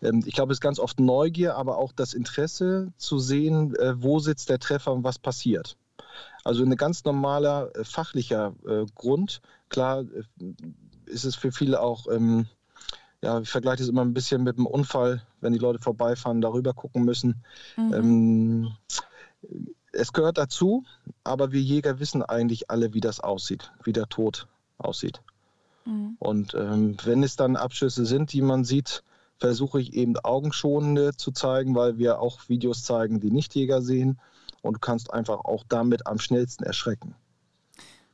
ähm, 0.03 0.25
ich 0.27 0.35
glaube, 0.35 0.53
es 0.53 0.57
ist 0.57 0.63
ganz 0.63 0.81
oft 0.81 0.99
Neugier, 0.99 1.55
aber 1.57 1.79
auch 1.79 1.93
das 1.93 2.13
Interesse 2.13 2.93
zu 2.97 3.21
sehen, 3.21 3.77
äh, 3.77 4.03
wo 4.03 4.19
sitzt 4.19 4.49
der 4.51 4.59
Treffer 4.59 4.93
und 4.93 5.05
was 5.05 5.19
passiert. 5.19 5.77
Also 6.45 6.65
ein 6.65 6.77
ganz 6.77 7.05
normaler 7.05 7.71
äh, 7.77 7.85
fachlicher 7.85 8.55
äh, 8.67 8.85
Grund. 8.97 9.41
Klar 9.69 10.01
äh, 10.01 10.45
ist 11.07 11.25
es 11.25 11.37
für 11.37 11.53
viele 11.53 11.81
auch, 11.81 12.09
ähm, 12.11 12.47
ja, 13.23 13.41
ich 13.41 13.49
vergleiche 13.49 13.85
es 13.85 13.89
immer 13.89 14.05
ein 14.05 14.15
bisschen 14.15 14.43
mit 14.43 14.57
einem 14.57 14.67
Unfall, 14.67 15.23
wenn 15.41 15.53
die 15.53 15.61
Leute 15.61 15.79
vorbeifahren, 15.79 16.41
darüber 16.41 16.75
gucken 16.75 17.05
müssen. 17.05 17.45
Mhm. 17.77 17.95
Ähm, 17.95 18.73
es 19.93 20.13
gehört 20.13 20.39
dazu, 20.39 20.85
aber 21.25 21.53
wir 21.53 21.61
Jäger 21.61 22.01
wissen 22.01 22.23
eigentlich 22.23 22.71
alle, 22.71 22.95
wie 22.95 23.01
das 23.01 23.21
aussieht, 23.21 23.73
wie 23.85 23.93
der 23.93 24.09
Tod 24.09 24.49
aussieht. 24.79 25.21
Mhm. 25.85 26.17
Und 26.19 26.55
ähm, 26.55 26.97
wenn 27.05 27.23
es 27.23 27.37
dann 27.37 27.57
Abschüsse 27.57 28.07
sind, 28.07 28.33
die 28.33 28.43
man 28.43 28.65
sieht, 28.65 29.03
versuche 29.39 29.81
ich 29.81 29.95
eben 29.95 30.17
augenschonende 30.19 31.17
zu 31.17 31.33
zeigen, 31.33 31.75
weil 31.75 31.99
wir 31.99 32.21
auch 32.21 32.49
Videos 32.49 32.85
zeigen, 32.85 33.21
die 33.21 33.31
Nichtjäger 33.31 33.83
sehen. 33.83 34.21
Und 34.63 34.75
du 34.75 34.79
kannst 34.79 35.13
einfach 35.13 35.45
auch 35.45 35.65
damit 35.69 36.07
am 36.07 36.21
schnellsten 36.21 36.63
erschrecken. 36.63 37.17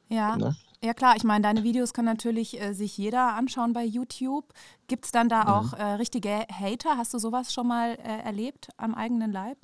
Ja. 0.09 0.37
Ne? 0.37 0.57
Ja 0.83 0.95
klar, 0.95 1.17
ich 1.17 1.25
meine, 1.25 1.43
deine 1.43 1.65
Videos 1.65 1.93
kann 1.93 2.05
natürlich 2.05 2.61
äh, 2.61 2.73
sich 2.73 2.97
jeder 2.97 3.35
anschauen 3.35 3.73
bei 3.73 3.85
YouTube. 3.85 4.55
Gibt 4.87 5.07
es 5.07 5.11
dann 5.11 5.29
da 5.29 5.43
mhm. 5.43 5.49
auch 5.49 5.73
äh, 5.75 5.83
richtige 5.95 6.47
Hater? 6.51 6.97
Hast 6.97 7.13
du 7.13 7.19
sowas 7.19 7.53
schon 7.53 7.67
mal 7.67 7.99
äh, 8.03 8.23
erlebt 8.25 8.69
am 8.77 8.95
eigenen 8.95 9.33
Leib? 9.33 9.59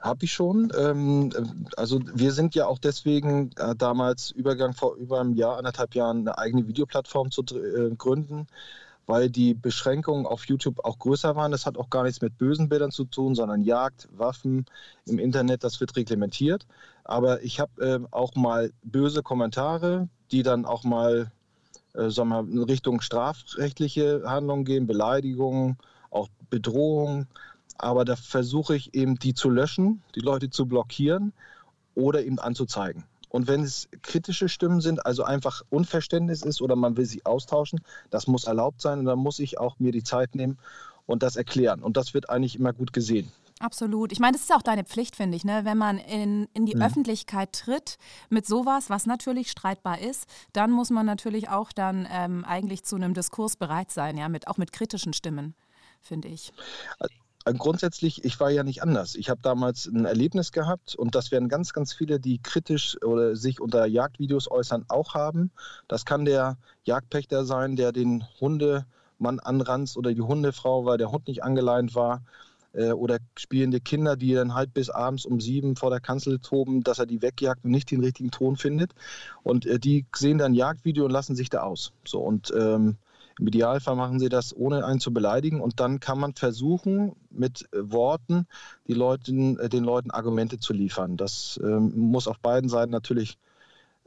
Habe 0.00 0.24
ich 0.24 0.32
schon. 0.32 0.72
Ähm, 0.76 1.30
also 1.76 2.00
wir 2.14 2.32
sind 2.32 2.54
ja 2.54 2.66
auch 2.66 2.78
deswegen 2.78 3.50
äh, 3.56 3.74
damals 3.76 4.30
Übergang 4.30 4.72
vor 4.72 4.96
über 4.96 5.20
einem 5.20 5.34
Jahr, 5.34 5.58
anderthalb 5.58 5.94
Jahren 5.94 6.20
eine 6.20 6.38
eigene 6.38 6.66
Videoplattform 6.66 7.30
zu 7.30 7.42
äh, 7.42 7.94
gründen, 7.96 8.46
weil 9.06 9.30
die 9.30 9.54
Beschränkungen 9.54 10.26
auf 10.26 10.46
YouTube 10.46 10.84
auch 10.84 10.98
größer 10.98 11.36
waren. 11.36 11.52
Das 11.52 11.66
hat 11.66 11.76
auch 11.76 11.90
gar 11.90 12.02
nichts 12.02 12.20
mit 12.20 12.36
bösen 12.38 12.68
Bildern 12.68 12.90
zu 12.90 13.04
tun, 13.04 13.34
sondern 13.34 13.62
Jagd, 13.62 14.08
Waffen 14.16 14.66
im 15.06 15.18
Internet, 15.18 15.62
das 15.62 15.80
wird 15.80 15.94
reglementiert. 15.94 16.66
Aber 17.04 17.42
ich 17.42 17.60
habe 17.60 17.84
äh, 17.84 18.00
auch 18.10 18.34
mal 18.34 18.72
böse 18.82 19.22
Kommentare, 19.22 20.08
die 20.32 20.42
dann 20.42 20.64
auch 20.64 20.82
mal 20.82 21.30
äh, 21.94 22.10
sagen 22.10 22.30
wir, 22.30 22.40
in 22.40 22.62
Richtung 22.62 23.00
strafrechtliche 23.00 24.22
Handlungen 24.24 24.64
gehen, 24.64 24.86
Beleidigungen, 24.86 25.76
auch 26.10 26.28
Bedrohungen. 26.50 27.28
Aber 27.82 28.04
da 28.04 28.16
versuche 28.16 28.76
ich 28.76 28.94
eben 28.94 29.16
die 29.16 29.34
zu 29.34 29.50
löschen, 29.50 30.02
die 30.14 30.20
Leute 30.20 30.50
zu 30.50 30.66
blockieren 30.66 31.32
oder 31.94 32.24
eben 32.24 32.38
anzuzeigen. 32.38 33.04
Und 33.28 33.48
wenn 33.48 33.62
es 33.62 33.88
kritische 34.02 34.48
Stimmen 34.48 34.80
sind, 34.80 35.04
also 35.06 35.24
einfach 35.24 35.62
Unverständnis 35.70 36.42
ist 36.42 36.60
oder 36.60 36.76
man 36.76 36.96
will 36.96 37.06
sie 37.06 37.24
austauschen, 37.24 37.80
das 38.10 38.26
muss 38.26 38.44
erlaubt 38.44 38.80
sein 38.82 38.98
und 38.98 39.06
dann 39.06 39.18
muss 39.18 39.38
ich 39.38 39.58
auch 39.58 39.78
mir 39.78 39.90
die 39.90 40.04
Zeit 40.04 40.34
nehmen 40.34 40.58
und 41.06 41.22
das 41.22 41.36
erklären. 41.36 41.82
Und 41.82 41.96
das 41.96 42.14
wird 42.14 42.30
eigentlich 42.30 42.56
immer 42.56 42.72
gut 42.72 42.92
gesehen. 42.92 43.32
Absolut. 43.58 44.12
Ich 44.12 44.18
meine, 44.18 44.32
das 44.32 44.42
ist 44.42 44.52
auch 44.52 44.62
deine 44.62 44.84
Pflicht, 44.84 45.16
finde 45.16 45.36
ich, 45.36 45.44
ne? 45.44 45.60
wenn 45.64 45.78
man 45.78 45.98
in, 45.98 46.48
in 46.52 46.66
die 46.66 46.74
mhm. 46.74 46.82
Öffentlichkeit 46.82 47.52
tritt 47.52 47.96
mit 48.28 48.44
sowas, 48.46 48.90
was 48.90 49.06
natürlich 49.06 49.50
streitbar 49.50 50.00
ist, 50.00 50.26
dann 50.52 50.70
muss 50.72 50.90
man 50.90 51.06
natürlich 51.06 51.48
auch 51.48 51.72
dann 51.72 52.06
ähm, 52.10 52.44
eigentlich 52.44 52.82
zu 52.82 52.96
einem 52.96 53.14
Diskurs 53.14 53.56
bereit 53.56 53.92
sein, 53.92 54.16
ja, 54.16 54.28
mit, 54.28 54.48
auch 54.48 54.56
mit 54.56 54.72
kritischen 54.72 55.12
Stimmen, 55.12 55.54
finde 56.00 56.28
ich. 56.28 56.52
Äh, 57.44 57.54
grundsätzlich, 57.54 58.24
ich 58.24 58.38
war 58.40 58.50
ja 58.50 58.62
nicht 58.62 58.82
anders. 58.82 59.14
Ich 59.14 59.30
habe 59.30 59.40
damals 59.42 59.86
ein 59.86 60.04
Erlebnis 60.04 60.52
gehabt 60.52 60.94
und 60.94 61.14
das 61.14 61.30
werden 61.32 61.48
ganz, 61.48 61.72
ganz 61.72 61.92
viele, 61.92 62.20
die 62.20 62.38
kritisch 62.40 62.96
oder 63.02 63.36
sich 63.36 63.60
unter 63.60 63.86
Jagdvideos 63.86 64.50
äußern, 64.50 64.84
auch 64.88 65.14
haben. 65.14 65.50
Das 65.88 66.04
kann 66.04 66.24
der 66.24 66.56
Jagdpächter 66.84 67.44
sein, 67.44 67.76
der 67.76 67.92
den 67.92 68.24
Hundemann 68.40 69.40
anranzt 69.40 69.96
oder 69.96 70.12
die 70.14 70.20
Hundefrau, 70.20 70.84
weil 70.84 70.98
der 70.98 71.10
Hund 71.10 71.26
nicht 71.26 71.42
angeleint 71.42 71.94
war. 71.94 72.22
Äh, 72.74 72.92
oder 72.92 73.18
spielende 73.36 73.80
Kinder, 73.80 74.16
die 74.16 74.32
dann 74.34 74.54
halt 74.54 74.72
bis 74.72 74.88
abends 74.88 75.26
um 75.26 75.40
sieben 75.40 75.76
vor 75.76 75.90
der 75.90 76.00
Kanzel 76.00 76.38
toben, 76.38 76.82
dass 76.82 76.98
er 76.98 77.06
die 77.06 77.22
wegjagt 77.22 77.64
und 77.64 77.70
nicht 77.70 77.90
den 77.90 78.00
richtigen 78.00 78.30
Ton 78.30 78.56
findet. 78.56 78.92
Und 79.42 79.66
äh, 79.66 79.78
die 79.78 80.06
sehen 80.14 80.38
dann 80.38 80.54
Jagdvideo 80.54 81.04
und 81.04 81.10
lassen 81.10 81.36
sich 81.36 81.50
da 81.50 81.62
aus. 81.62 81.92
So 82.06 82.20
und 82.20 82.52
ähm, 82.56 82.96
im 83.38 83.46
Idealfall 83.48 83.96
machen 83.96 84.18
sie 84.18 84.28
das, 84.28 84.54
ohne 84.56 84.84
einen 84.84 85.00
zu 85.00 85.12
beleidigen. 85.12 85.60
Und 85.60 85.80
dann 85.80 86.00
kann 86.00 86.18
man 86.18 86.34
versuchen, 86.34 87.14
mit 87.30 87.68
äh, 87.72 87.90
Worten 87.90 88.46
die 88.86 88.94
Leuten, 88.94 89.58
äh, 89.58 89.68
den 89.68 89.84
Leuten 89.84 90.10
Argumente 90.10 90.58
zu 90.58 90.72
liefern. 90.72 91.16
Das 91.16 91.58
ähm, 91.62 91.92
muss 91.96 92.28
auf 92.28 92.38
beiden 92.38 92.68
Seiten 92.68 92.92
natürlich 92.92 93.38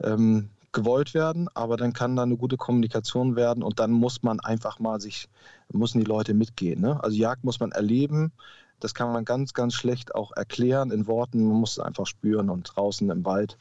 ähm, 0.02 0.50
gewollt 0.72 1.14
werden, 1.14 1.48
aber 1.54 1.76
dann 1.76 1.94
kann 1.94 2.16
da 2.16 2.22
eine 2.22 2.36
gute 2.36 2.58
Kommunikation 2.58 3.34
werden 3.34 3.62
und 3.62 3.80
dann 3.80 3.92
muss 3.92 4.22
man 4.22 4.40
einfach 4.40 4.78
mal 4.78 5.00
sich, 5.00 5.28
müssen 5.72 6.00
die 6.00 6.04
Leute 6.04 6.34
mitgehen. 6.34 6.82
Ne? 6.82 7.02
Also 7.02 7.16
Jagd 7.16 7.44
muss 7.44 7.60
man 7.60 7.72
erleben. 7.72 8.32
Das 8.78 8.92
kann 8.92 9.10
man 9.10 9.24
ganz, 9.24 9.54
ganz 9.54 9.72
schlecht 9.72 10.14
auch 10.14 10.32
erklären 10.32 10.90
in 10.90 11.06
Worten. 11.06 11.48
Man 11.48 11.56
muss 11.60 11.72
es 11.72 11.78
einfach 11.78 12.06
spüren 12.06 12.50
und 12.50 12.76
draußen 12.76 13.08
im 13.08 13.24
Wald 13.24 13.56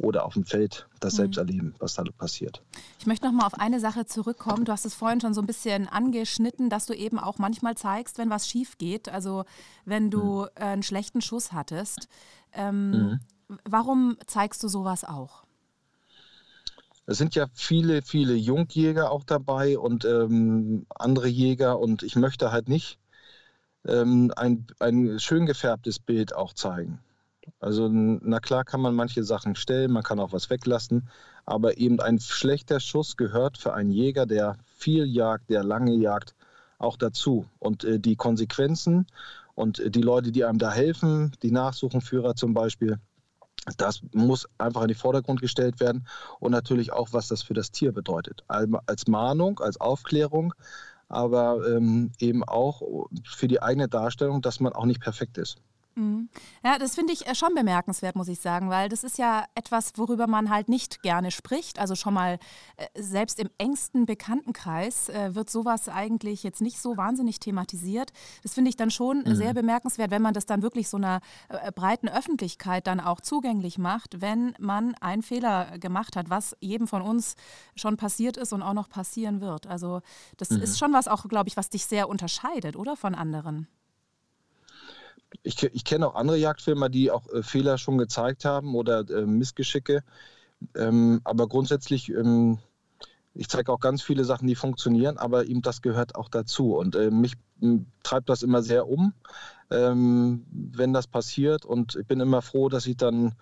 oder 0.00 0.24
auf 0.24 0.34
dem 0.34 0.44
Feld 0.44 0.88
das 0.98 1.14
selbst 1.14 1.36
mhm. 1.36 1.40
erleben, 1.40 1.74
was 1.78 1.94
da 1.94 2.02
passiert. 2.16 2.62
Ich 2.98 3.06
möchte 3.06 3.26
noch 3.26 3.32
mal 3.32 3.46
auf 3.46 3.54
eine 3.54 3.80
Sache 3.80 4.06
zurückkommen. 4.06 4.64
Du 4.64 4.72
hast 4.72 4.86
es 4.86 4.94
vorhin 4.94 5.20
schon 5.20 5.34
so 5.34 5.42
ein 5.42 5.46
bisschen 5.46 5.88
angeschnitten, 5.88 6.70
dass 6.70 6.86
du 6.86 6.94
eben 6.94 7.18
auch 7.18 7.38
manchmal 7.38 7.76
zeigst, 7.76 8.18
wenn 8.18 8.30
was 8.30 8.48
schief 8.48 8.78
geht. 8.78 9.08
Also 9.08 9.44
wenn 9.84 10.10
du 10.10 10.42
mhm. 10.42 10.48
einen 10.54 10.82
schlechten 10.82 11.20
Schuss 11.20 11.52
hattest. 11.52 12.08
Ähm, 12.52 12.90
mhm. 12.90 13.20
Warum 13.68 14.16
zeigst 14.26 14.62
du 14.62 14.68
sowas 14.68 15.04
auch? 15.04 15.44
Es 17.06 17.18
sind 17.18 17.34
ja 17.34 17.46
viele, 17.54 18.02
viele 18.02 18.34
Jungjäger 18.34 19.10
auch 19.10 19.24
dabei 19.24 19.78
und 19.78 20.04
ähm, 20.04 20.86
andere 20.94 21.28
Jäger 21.28 21.78
und 21.78 22.02
ich 22.04 22.14
möchte 22.14 22.52
halt 22.52 22.68
nicht 22.68 22.98
ähm, 23.86 24.32
ein, 24.36 24.66
ein 24.78 25.18
schön 25.18 25.44
gefärbtes 25.44 25.98
Bild 25.98 26.34
auch 26.34 26.54
zeigen. 26.54 27.00
Also 27.58 27.88
na 27.88 28.40
klar 28.40 28.64
kann 28.64 28.80
man 28.80 28.94
manche 28.94 29.24
Sachen 29.24 29.54
stellen, 29.56 29.92
man 29.92 30.02
kann 30.02 30.20
auch 30.20 30.32
was 30.32 30.50
weglassen, 30.50 31.08
aber 31.44 31.78
eben 31.78 32.00
ein 32.00 32.20
schlechter 32.20 32.80
Schuss 32.80 33.16
gehört 33.16 33.58
für 33.58 33.74
einen 33.74 33.90
Jäger, 33.90 34.26
der 34.26 34.56
viel 34.76 35.06
jagt, 35.06 35.50
der 35.50 35.64
lange 35.64 35.94
jagt, 35.94 36.34
auch 36.78 36.96
dazu. 36.96 37.46
Und 37.58 37.84
äh, 37.84 37.98
die 37.98 38.16
Konsequenzen 38.16 39.06
und 39.54 39.78
äh, 39.80 39.90
die 39.90 40.02
Leute, 40.02 40.32
die 40.32 40.44
einem 40.44 40.58
da 40.58 40.70
helfen, 40.70 41.32
die 41.42 41.50
Nachsuchenführer 41.50 42.34
zum 42.34 42.54
Beispiel, 42.54 42.98
das 43.76 44.00
muss 44.12 44.48
einfach 44.58 44.82
in 44.82 44.88
den 44.88 44.96
Vordergrund 44.96 45.40
gestellt 45.40 45.80
werden 45.80 46.06
und 46.38 46.52
natürlich 46.52 46.92
auch, 46.92 47.08
was 47.12 47.28
das 47.28 47.42
für 47.42 47.54
das 47.54 47.70
Tier 47.70 47.92
bedeutet. 47.92 48.42
Als 48.48 49.06
Mahnung, 49.06 49.60
als 49.60 49.78
Aufklärung, 49.80 50.54
aber 51.08 51.66
ähm, 51.68 52.12
eben 52.20 52.42
auch 52.44 53.08
für 53.24 53.48
die 53.48 53.60
eigene 53.60 53.88
Darstellung, 53.88 54.40
dass 54.40 54.60
man 54.60 54.72
auch 54.72 54.86
nicht 54.86 55.00
perfekt 55.00 55.36
ist. 55.38 55.58
Mhm. 55.94 56.28
Ja, 56.64 56.78
das 56.78 56.94
finde 56.94 57.12
ich 57.12 57.26
äh, 57.26 57.34
schon 57.34 57.54
bemerkenswert, 57.54 58.16
muss 58.16 58.28
ich 58.28 58.40
sagen, 58.40 58.70
weil 58.70 58.88
das 58.88 59.04
ist 59.04 59.18
ja 59.18 59.44
etwas, 59.54 59.92
worüber 59.96 60.26
man 60.26 60.50
halt 60.50 60.68
nicht 60.68 61.02
gerne 61.02 61.30
spricht. 61.30 61.78
Also 61.78 61.94
schon 61.94 62.14
mal 62.14 62.38
äh, 62.76 62.86
selbst 63.00 63.38
im 63.38 63.50
engsten 63.58 64.06
Bekanntenkreis 64.06 65.08
äh, 65.08 65.34
wird 65.34 65.50
sowas 65.50 65.88
eigentlich 65.88 66.42
jetzt 66.42 66.60
nicht 66.60 66.80
so 66.80 66.96
wahnsinnig 66.96 67.40
thematisiert. 67.40 68.12
Das 68.42 68.54
finde 68.54 68.70
ich 68.70 68.76
dann 68.76 68.90
schon 68.90 69.24
mhm. 69.24 69.34
sehr 69.34 69.54
bemerkenswert, 69.54 70.10
wenn 70.10 70.22
man 70.22 70.34
das 70.34 70.46
dann 70.46 70.62
wirklich 70.62 70.88
so 70.88 70.96
einer 70.96 71.20
breiten 71.74 72.08
Öffentlichkeit 72.08 72.86
dann 72.86 73.00
auch 73.00 73.20
zugänglich 73.20 73.78
macht, 73.78 74.20
wenn 74.20 74.54
man 74.58 74.94
einen 75.00 75.22
Fehler 75.22 75.78
gemacht 75.78 76.16
hat, 76.16 76.30
was 76.30 76.56
jedem 76.60 76.86
von 76.86 77.02
uns 77.02 77.34
schon 77.74 77.96
passiert 77.96 78.36
ist 78.36 78.52
und 78.52 78.62
auch 78.62 78.74
noch 78.74 78.88
passieren 78.88 79.40
wird. 79.40 79.66
Also 79.66 80.00
das 80.36 80.50
mhm. 80.50 80.62
ist 80.62 80.78
schon 80.78 80.92
was 80.92 81.08
auch, 81.08 81.28
glaube 81.28 81.48
ich, 81.48 81.56
was 81.56 81.70
dich 81.70 81.86
sehr 81.86 82.08
unterscheidet, 82.08 82.76
oder 82.76 82.96
von 82.96 83.14
anderen? 83.14 83.68
Ich, 85.42 85.62
ich 85.62 85.84
kenne 85.84 86.06
auch 86.06 86.14
andere 86.14 86.36
Jagdfilmer, 86.36 86.88
die 86.88 87.10
auch 87.10 87.28
äh, 87.32 87.42
Fehler 87.42 87.78
schon 87.78 87.98
gezeigt 87.98 88.44
haben 88.44 88.74
oder 88.74 89.08
äh, 89.08 89.26
Missgeschicke. 89.26 90.02
Ähm, 90.74 91.20
aber 91.24 91.48
grundsätzlich, 91.48 92.10
ähm, 92.10 92.58
ich 93.34 93.48
zeige 93.48 93.72
auch 93.72 93.80
ganz 93.80 94.02
viele 94.02 94.24
Sachen, 94.24 94.48
die 94.48 94.56
funktionieren, 94.56 95.16
aber 95.16 95.44
ihm 95.44 95.62
das 95.62 95.82
gehört 95.82 96.16
auch 96.16 96.28
dazu. 96.28 96.76
Und 96.76 96.96
äh, 96.96 97.10
mich 97.10 97.34
treibt 98.02 98.28
das 98.28 98.42
immer 98.42 98.62
sehr 98.62 98.88
um, 98.88 99.14
ähm, 99.70 100.44
wenn 100.50 100.92
das 100.92 101.06
passiert. 101.06 101.64
Und 101.64 101.96
ich 101.96 102.06
bin 102.06 102.20
immer 102.20 102.42
froh, 102.42 102.68
dass 102.68 102.86
ich 102.86 102.96
dann 102.96 103.34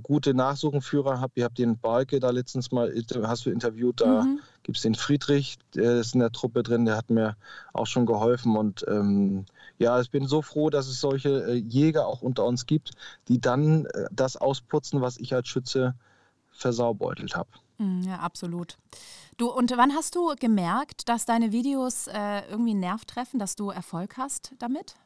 guten 0.00 0.36
Nachsuchenführer 0.36 1.20
habe. 1.20 1.32
Ihr 1.34 1.44
habt 1.44 1.58
den 1.58 1.78
Balke 1.78 2.20
da 2.20 2.30
letztens 2.30 2.70
mal, 2.70 2.94
hast 3.24 3.44
du 3.46 3.50
interviewt, 3.50 4.00
da 4.00 4.22
mhm. 4.22 4.40
gibt 4.62 4.76
es 4.76 4.82
den 4.82 4.94
Friedrich, 4.94 5.58
der 5.74 6.00
ist 6.00 6.14
in 6.14 6.20
der 6.20 6.30
Truppe 6.30 6.62
drin, 6.62 6.84
der 6.84 6.96
hat 6.96 7.10
mir 7.10 7.36
auch 7.72 7.86
schon 7.86 8.06
geholfen. 8.06 8.56
Und 8.56 8.84
ähm, 8.88 9.44
ja, 9.78 10.00
ich 10.00 10.10
bin 10.10 10.26
so 10.26 10.40
froh, 10.40 10.70
dass 10.70 10.86
es 10.86 11.00
solche 11.00 11.44
äh, 11.44 11.54
Jäger 11.54 12.06
auch 12.06 12.22
unter 12.22 12.44
uns 12.44 12.66
gibt, 12.66 12.92
die 13.28 13.40
dann 13.40 13.86
äh, 13.86 14.06
das 14.12 14.36
ausputzen, 14.36 15.00
was 15.00 15.18
ich 15.18 15.34
als 15.34 15.48
Schütze 15.48 15.94
versaubeutelt 16.52 17.34
habe. 17.34 17.50
Mhm, 17.78 18.02
ja, 18.02 18.18
absolut. 18.20 18.78
Du, 19.36 19.50
und 19.50 19.70
wann 19.76 19.92
hast 19.92 20.14
du 20.14 20.34
gemerkt, 20.38 21.08
dass 21.08 21.24
deine 21.24 21.52
Videos 21.52 22.06
äh, 22.06 22.48
irgendwie 22.48 22.72
einen 22.72 22.80
Nerv 22.80 23.04
treffen, 23.04 23.38
dass 23.38 23.56
du 23.56 23.70
Erfolg 23.70 24.16
hast 24.16 24.54
damit? 24.58 24.96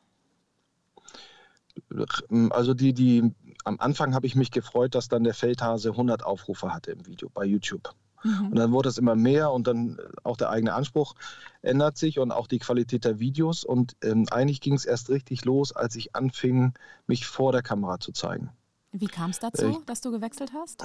Also 2.50 2.75
die, 2.75 2.93
die 2.93 3.33
am 3.66 3.80
Anfang 3.80 4.14
habe 4.14 4.26
ich 4.26 4.37
mich 4.37 4.50
gefreut, 4.50 4.94
dass 4.94 5.08
dann 5.08 5.25
der 5.25 5.35
Feldhase 5.35 5.90
100 5.90 6.25
Aufrufe 6.25 6.73
hatte 6.73 6.92
im 6.92 7.04
Video 7.06 7.28
bei 7.28 7.44
YouTube. 7.44 7.94
Mhm. 8.23 8.49
Und 8.50 8.56
dann 8.56 8.73
wurde 8.73 8.88
es 8.88 8.96
immer 8.96 9.16
mehr 9.16 9.50
und 9.50 9.66
dann 9.66 9.99
äh, 9.99 10.02
auch 10.23 10.37
der 10.37 10.50
eigene 10.50 10.73
Anspruch 10.73 11.14
ändert 11.62 11.96
sich 11.96 12.18
und 12.20 12.30
auch 12.30 12.46
die 12.46 12.61
Qualität 12.61 13.04
der 13.04 13.18
Videos. 13.18 13.64
Und 13.64 13.96
ähm, 14.02 14.26
eigentlich 14.30 14.61
ging 14.61 14.75
es 14.75 14.85
erst 14.85 15.11
richtig 15.11 15.44
los, 15.44 15.75
als 15.75 15.96
ich 15.96 16.14
anfing, 16.14 16.75
mich 17.06 17.26
vor 17.26 17.50
der 17.50 17.62
Kamera 17.62 17.99
zu 17.99 18.12
zeigen. 18.12 18.50
Wie 18.92 19.06
kam 19.08 19.30
es 19.30 19.40
dazu, 19.40 19.66
ich, 19.66 19.85
dass 19.85 20.00
du 20.00 20.12
gewechselt 20.12 20.52
hast? 20.54 20.85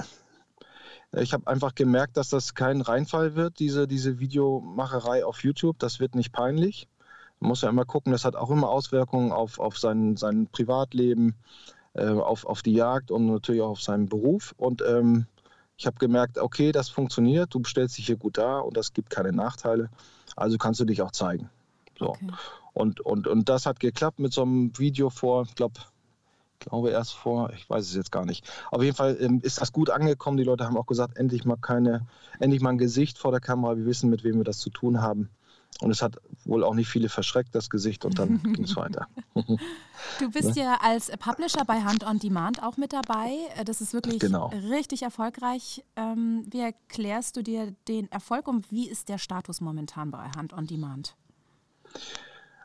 Ich 1.12 1.32
habe 1.32 1.46
einfach 1.46 1.74
gemerkt, 1.74 2.16
dass 2.16 2.30
das 2.30 2.54
kein 2.54 2.80
Reinfall 2.80 3.36
wird, 3.36 3.58
diese, 3.58 3.86
diese 3.86 4.18
Videomacherei 4.18 5.24
auf 5.24 5.44
YouTube. 5.44 5.78
Das 5.78 6.00
wird 6.00 6.14
nicht 6.16 6.32
peinlich. 6.32 6.88
Man 7.38 7.48
muss 7.48 7.62
ja 7.62 7.68
immer 7.68 7.84
gucken, 7.84 8.12
das 8.12 8.24
hat 8.24 8.34
auch 8.34 8.50
immer 8.50 8.68
Auswirkungen 8.68 9.30
auf, 9.30 9.58
auf 9.58 9.78
sein, 9.78 10.16
sein 10.16 10.48
Privatleben, 10.50 11.36
äh, 11.94 12.06
auf, 12.06 12.44
auf 12.44 12.62
die 12.62 12.72
Jagd 12.72 13.10
und 13.10 13.26
natürlich 13.26 13.62
auch 13.62 13.70
auf 13.70 13.82
seinen 13.82 14.08
Beruf. 14.08 14.54
Und 14.56 14.82
ähm, 14.82 15.26
ich 15.76 15.86
habe 15.86 15.96
gemerkt, 15.98 16.38
okay, 16.38 16.72
das 16.72 16.88
funktioniert, 16.88 17.54
du 17.54 17.62
stellst 17.64 17.98
dich 17.98 18.06
hier 18.06 18.16
gut 18.16 18.38
dar 18.38 18.64
und 18.64 18.76
das 18.76 18.92
gibt 18.92 19.10
keine 19.10 19.32
Nachteile. 19.32 19.90
Also 20.36 20.58
kannst 20.58 20.80
du 20.80 20.84
dich 20.84 21.02
auch 21.02 21.10
zeigen. 21.10 21.50
So. 21.98 22.10
Okay. 22.10 22.28
Und, 22.72 23.00
und, 23.00 23.26
und 23.26 23.48
das 23.48 23.66
hat 23.66 23.80
geklappt 23.80 24.18
mit 24.18 24.32
so 24.32 24.42
einem 24.42 24.76
Video 24.78 25.10
vor, 25.10 25.42
ich 25.42 25.54
glaube, 25.54 25.74
glaube 26.58 26.90
erst 26.90 27.14
vor, 27.14 27.52
ich 27.52 27.68
weiß 27.68 27.84
es 27.84 27.94
jetzt 27.94 28.12
gar 28.12 28.24
nicht. 28.24 28.48
Auf 28.70 28.82
jeden 28.82 28.96
Fall 28.96 29.16
ähm, 29.20 29.40
ist 29.42 29.60
das 29.60 29.72
gut 29.72 29.90
angekommen. 29.90 30.36
Die 30.36 30.44
Leute 30.44 30.64
haben 30.64 30.76
auch 30.76 30.86
gesagt, 30.86 31.16
endlich 31.18 31.44
mal 31.44 31.56
keine, 31.56 32.06
endlich 32.38 32.62
mal 32.62 32.70
ein 32.70 32.78
Gesicht 32.78 33.18
vor 33.18 33.30
der 33.30 33.40
Kamera. 33.40 33.76
Wir 33.76 33.84
wissen, 33.84 34.08
mit 34.08 34.24
wem 34.24 34.38
wir 34.38 34.44
das 34.44 34.58
zu 34.58 34.70
tun 34.70 35.02
haben. 35.02 35.28
Und 35.80 35.90
es 35.90 36.02
hat 36.02 36.16
wohl 36.44 36.62
auch 36.62 36.74
nicht 36.74 36.88
viele 36.88 37.08
verschreckt, 37.08 37.54
das 37.54 37.70
Gesicht, 37.70 38.04
und 38.04 38.18
dann 38.18 38.42
ging 38.42 38.64
es 38.64 38.76
weiter. 38.76 39.06
Du 40.18 40.30
bist 40.30 40.56
ne? 40.56 40.62
ja 40.62 40.78
als 40.82 41.12
Publisher 41.16 41.64
bei 41.64 41.82
Hand 41.82 42.04
on 42.04 42.18
Demand 42.18 42.60
auch 42.60 42.76
mit 42.76 42.92
dabei. 42.92 43.30
Das 43.64 43.80
ist 43.80 43.94
wirklich 43.94 44.18
genau. 44.18 44.48
richtig 44.48 45.02
erfolgreich. 45.02 45.84
Ähm, 45.94 46.44
wie 46.50 46.60
erklärst 46.60 47.36
du 47.36 47.42
dir 47.42 47.72
den 47.86 48.10
Erfolg 48.10 48.48
und 48.48 48.70
wie 48.72 48.88
ist 48.88 49.08
der 49.08 49.18
Status 49.18 49.60
momentan 49.60 50.10
bei 50.10 50.28
Hand 50.36 50.52
on 50.52 50.66
Demand? 50.66 51.14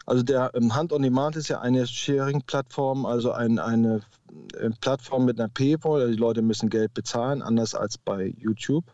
Also 0.08 0.24
der 0.24 0.52
ähm, 0.56 0.74
Hand 0.74 0.94
on 0.94 1.02
Demand 1.02 1.36
ist 1.36 1.50
ja 1.50 1.60
eine 1.60 1.86
Sharing-Plattform, 1.86 3.06
also 3.06 3.34
ein, 3.34 3.60
eine 3.60 4.02
äh, 4.58 4.70
Plattform 4.80 5.26
mit 5.26 5.38
einer 5.38 5.50
Paywall. 5.50 6.00
Also 6.00 6.14
die 6.14 6.20
Leute 6.20 6.42
müssen 6.42 6.70
Geld 6.70 6.94
bezahlen, 6.94 7.42
anders 7.42 7.76
als 7.76 7.98
bei 7.98 8.34
YouTube. 8.40 8.86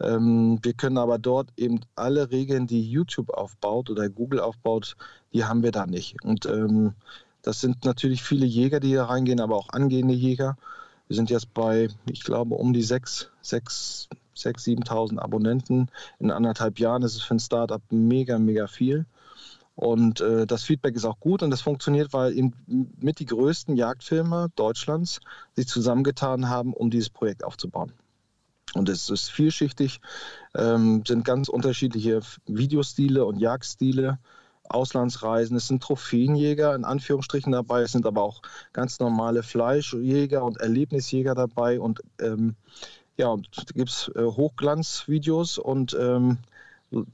Ähm, 0.00 0.58
wir 0.62 0.72
können 0.72 0.96
aber 0.96 1.18
dort 1.18 1.50
eben 1.58 1.80
alle 1.94 2.30
Regeln, 2.30 2.66
die 2.66 2.90
YouTube 2.90 3.28
aufbaut 3.28 3.90
oder 3.90 4.08
Google 4.08 4.40
aufbaut, 4.40 4.96
die 5.34 5.44
haben 5.44 5.62
wir 5.62 5.72
da 5.72 5.84
nicht. 5.84 6.16
Und 6.24 6.46
ähm, 6.46 6.94
das 7.42 7.60
sind 7.60 7.84
natürlich 7.84 8.22
viele 8.22 8.46
Jäger, 8.46 8.80
die 8.80 8.94
da 8.94 9.04
reingehen, 9.04 9.40
aber 9.40 9.56
auch 9.56 9.68
angehende 9.68 10.14
Jäger. 10.14 10.56
Wir 11.06 11.16
sind 11.16 11.28
jetzt 11.28 11.52
bei, 11.52 11.88
ich 12.10 12.24
glaube, 12.24 12.54
um 12.54 12.72
die 12.72 12.82
6.000, 12.82 13.26
6, 13.42 14.08
6, 14.34 14.64
7.000 14.64 15.18
Abonnenten. 15.18 15.90
In 16.18 16.30
anderthalb 16.30 16.78
Jahren 16.78 17.02
Das 17.02 17.14
ist 17.14 17.24
für 17.24 17.34
ein 17.34 17.40
Startup 17.40 17.82
mega, 17.90 18.38
mega 18.38 18.66
viel. 18.66 19.04
Und 19.76 20.22
äh, 20.22 20.46
das 20.46 20.64
Feedback 20.64 20.96
ist 20.96 21.04
auch 21.04 21.20
gut 21.20 21.42
und 21.42 21.50
das 21.50 21.60
funktioniert, 21.60 22.14
weil 22.14 22.36
eben 22.36 22.54
mit 22.98 23.20
die 23.20 23.26
größten 23.26 23.76
Jagdfilmer 23.76 24.48
Deutschlands 24.56 25.20
sich 25.54 25.68
zusammengetan 25.68 26.48
haben, 26.48 26.72
um 26.72 26.90
dieses 26.90 27.10
Projekt 27.10 27.44
aufzubauen. 27.44 27.92
Und 28.72 28.88
es 28.88 29.10
ist 29.10 29.30
vielschichtig, 29.30 30.00
ähm, 30.54 31.04
sind 31.06 31.26
ganz 31.26 31.48
unterschiedliche 31.48 32.20
Videostile 32.46 33.26
und 33.26 33.38
Jagdstile, 33.38 34.18
Auslandsreisen. 34.68 35.56
Es 35.56 35.68
sind 35.68 35.82
Trophäenjäger 35.82 36.74
in 36.74 36.84
Anführungsstrichen 36.84 37.52
dabei, 37.52 37.82
es 37.82 37.92
sind 37.92 38.06
aber 38.06 38.22
auch 38.22 38.40
ganz 38.72 38.98
normale 38.98 39.42
Fleischjäger 39.42 40.42
und 40.42 40.56
Erlebnisjäger 40.56 41.34
dabei 41.34 41.80
und 41.80 42.00
ähm, 42.18 42.56
ja, 43.18 43.28
und 43.28 43.48
da 43.56 43.62
gibt 43.74 43.90
es 43.90 44.10
äh, 44.14 44.24
Hochglanzvideos 44.24 45.58
und 45.58 45.96
ähm, 45.98 46.38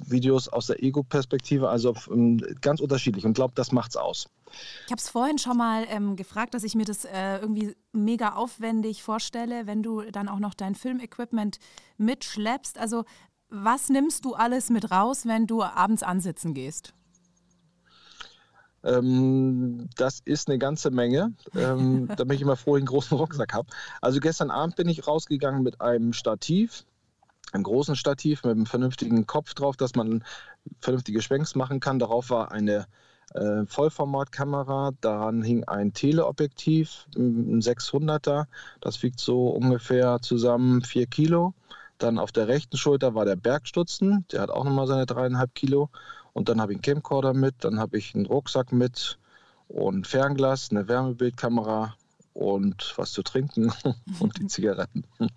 Videos 0.07 0.49
aus 0.49 0.67
der 0.67 0.83
Ego-Perspektive, 0.83 1.69
also 1.69 1.95
ähm, 2.11 2.39
ganz 2.61 2.81
unterschiedlich 2.81 3.25
und 3.25 3.35
glaube, 3.35 3.55
das 3.57 3.73
macht's 3.73 3.97
aus. 3.97 4.29
Ich 4.87 4.93
habe 4.93 5.01
es 5.01 5.09
vorhin 5.09 5.39
schon 5.39 5.57
mal 5.57 5.87
ähm, 5.89 6.17
gefragt, 6.17 6.55
dass 6.55 6.63
ich 6.63 6.75
mir 6.75 6.85
das 6.85 7.05
äh, 7.05 7.39
irgendwie 7.39 7.75
mega 7.93 8.35
aufwendig 8.35 9.03
vorstelle, 9.03 9.67
wenn 9.67 9.83
du 9.83 10.03
dann 10.11 10.29
auch 10.29 10.39
noch 10.39 10.55
dein 10.55 10.75
Filmequipment 10.75 11.59
mitschleppst. 11.97 12.79
Also 12.79 13.05
was 13.49 13.89
nimmst 13.89 14.25
du 14.25 14.35
alles 14.35 14.71
mit 14.71 14.91
raus, 14.91 15.27
wenn 15.27 15.47
du 15.47 15.63
abends 15.63 16.03
ansitzen 16.03 16.55
gehst? 16.55 16.95
Ähm, 18.85 19.89
das 19.97 20.21
ist 20.25 20.49
eine 20.49 20.59
ganze 20.59 20.91
Menge. 20.91 21.35
Ähm, 21.55 22.09
da 22.17 22.25
bin 22.25 22.35
ich 22.35 22.43
immer 22.43 22.57
froh, 22.57 22.77
ich 22.77 22.81
einen 22.81 22.87
großen 22.87 23.17
Rucksack 23.17 23.53
habe. 23.55 23.69
Also 24.01 24.21
gestern 24.21 24.51
Abend 24.51 24.77
bin 24.77 24.89
ich 24.89 25.07
rausgegangen 25.07 25.63
mit 25.63 25.81
einem 25.81 26.13
Stativ, 26.13 26.85
einem 27.53 27.65
großen 27.65 27.97
Stativ 27.97 28.45
mit 28.45 28.53
einem 28.53 28.67
vernünftigen 28.67 29.27
Kopf 29.27 29.55
drauf, 29.55 29.77
dass 29.77 29.95
man 29.95 30.25
vernünftige 30.81 31.23
Schwenks 31.23 31.55
machen 31.55 31.81
kann. 31.81 31.99
Darauf 31.99 32.31
war 32.31 32.53
eine 32.53 32.87
äh, 33.35 33.65
Vollformatkamera, 33.67 34.93
daran 35.01 35.43
hing 35.43 35.65
ein 35.65 35.93
Teleobjektiv, 35.93 37.07
ein 37.17 37.61
600er, 37.61 38.47
das 38.81 39.03
wiegt 39.03 39.21
so 39.21 39.49
ungefähr 39.49 40.21
zusammen 40.21 40.83
4 40.83 41.07
Kilo. 41.07 41.55
Dann 41.99 42.19
auf 42.19 42.33
der 42.33 42.49
rechten 42.49 42.77
Schulter 42.77 43.15
war 43.15 43.25
der 43.25 43.37
Bergstutzen, 43.37 44.27
der 44.33 44.41
hat 44.41 44.51
auch 44.51 44.65
nochmal 44.65 44.87
seine 44.87 45.07
dreieinhalb 45.07 45.55
Kilo. 45.55 45.89
Und 46.33 46.49
dann 46.49 46.61
habe 46.61 46.73
ich 46.73 46.77
einen 46.77 46.83
Camcorder 46.83 47.35
mit, 47.35 47.57
dann 47.61 47.79
habe 47.79 47.99
ich 47.99 48.15
einen 48.15 48.27
Rucksack 48.27 48.73
mit 48.73 49.19
und 49.69 50.07
Fernglas, 50.07 50.71
eine 50.71 50.89
Wärmebildkamera 50.89 51.95
und 52.35 52.95
was 52.97 53.13
zu 53.13 53.23
trinken 53.23 53.73
und 54.21 54.39
die 54.39 54.47
Zigaretten. 54.49 55.05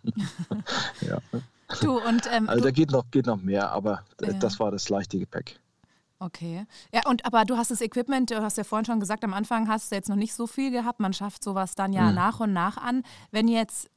ja. 1.02 1.20
Du, 1.82 2.00
und, 2.00 2.30
ähm, 2.32 2.48
also 2.48 2.64
da 2.64 2.72
geht 2.72 2.92
noch, 2.92 3.10
geht 3.12 3.26
noch 3.26 3.42
mehr, 3.42 3.72
aber 3.72 4.04
ja. 4.22 4.34
das 4.34 4.60
war 4.60 4.72
das 4.72 4.90
leichte 4.90 5.18
Gepäck. 5.18 5.60
Okay. 6.20 6.66
Ja, 6.94 7.02
und 7.08 7.26
aber 7.26 7.44
du 7.44 7.58
hast 7.58 7.72
das 7.72 7.82
Equipment, 7.82 8.32
du 8.32 8.42
hast 8.42 8.58
ja 8.58 8.64
vorhin 8.64 8.86
schon 8.86 9.00
gesagt, 9.00 9.24
am 9.24 9.34
Anfang 9.34 9.68
hast 9.68 9.92
du 9.92 9.96
jetzt 9.96 10.10
noch 10.10 10.16
nicht 10.16 10.34
so 10.34 10.48
viel 10.48 10.72
gehabt. 10.72 11.00
Man 11.00 11.14
schafft 11.14 11.44
sowas 11.44 11.76
dann 11.76 11.92
ja 11.92 12.10
mhm. 12.10 12.16
nach 12.16 12.40
und 12.40 12.54
nach 12.54 12.78
an. 12.78 13.04
Wenn 13.32 13.48
jetzt 13.48 13.90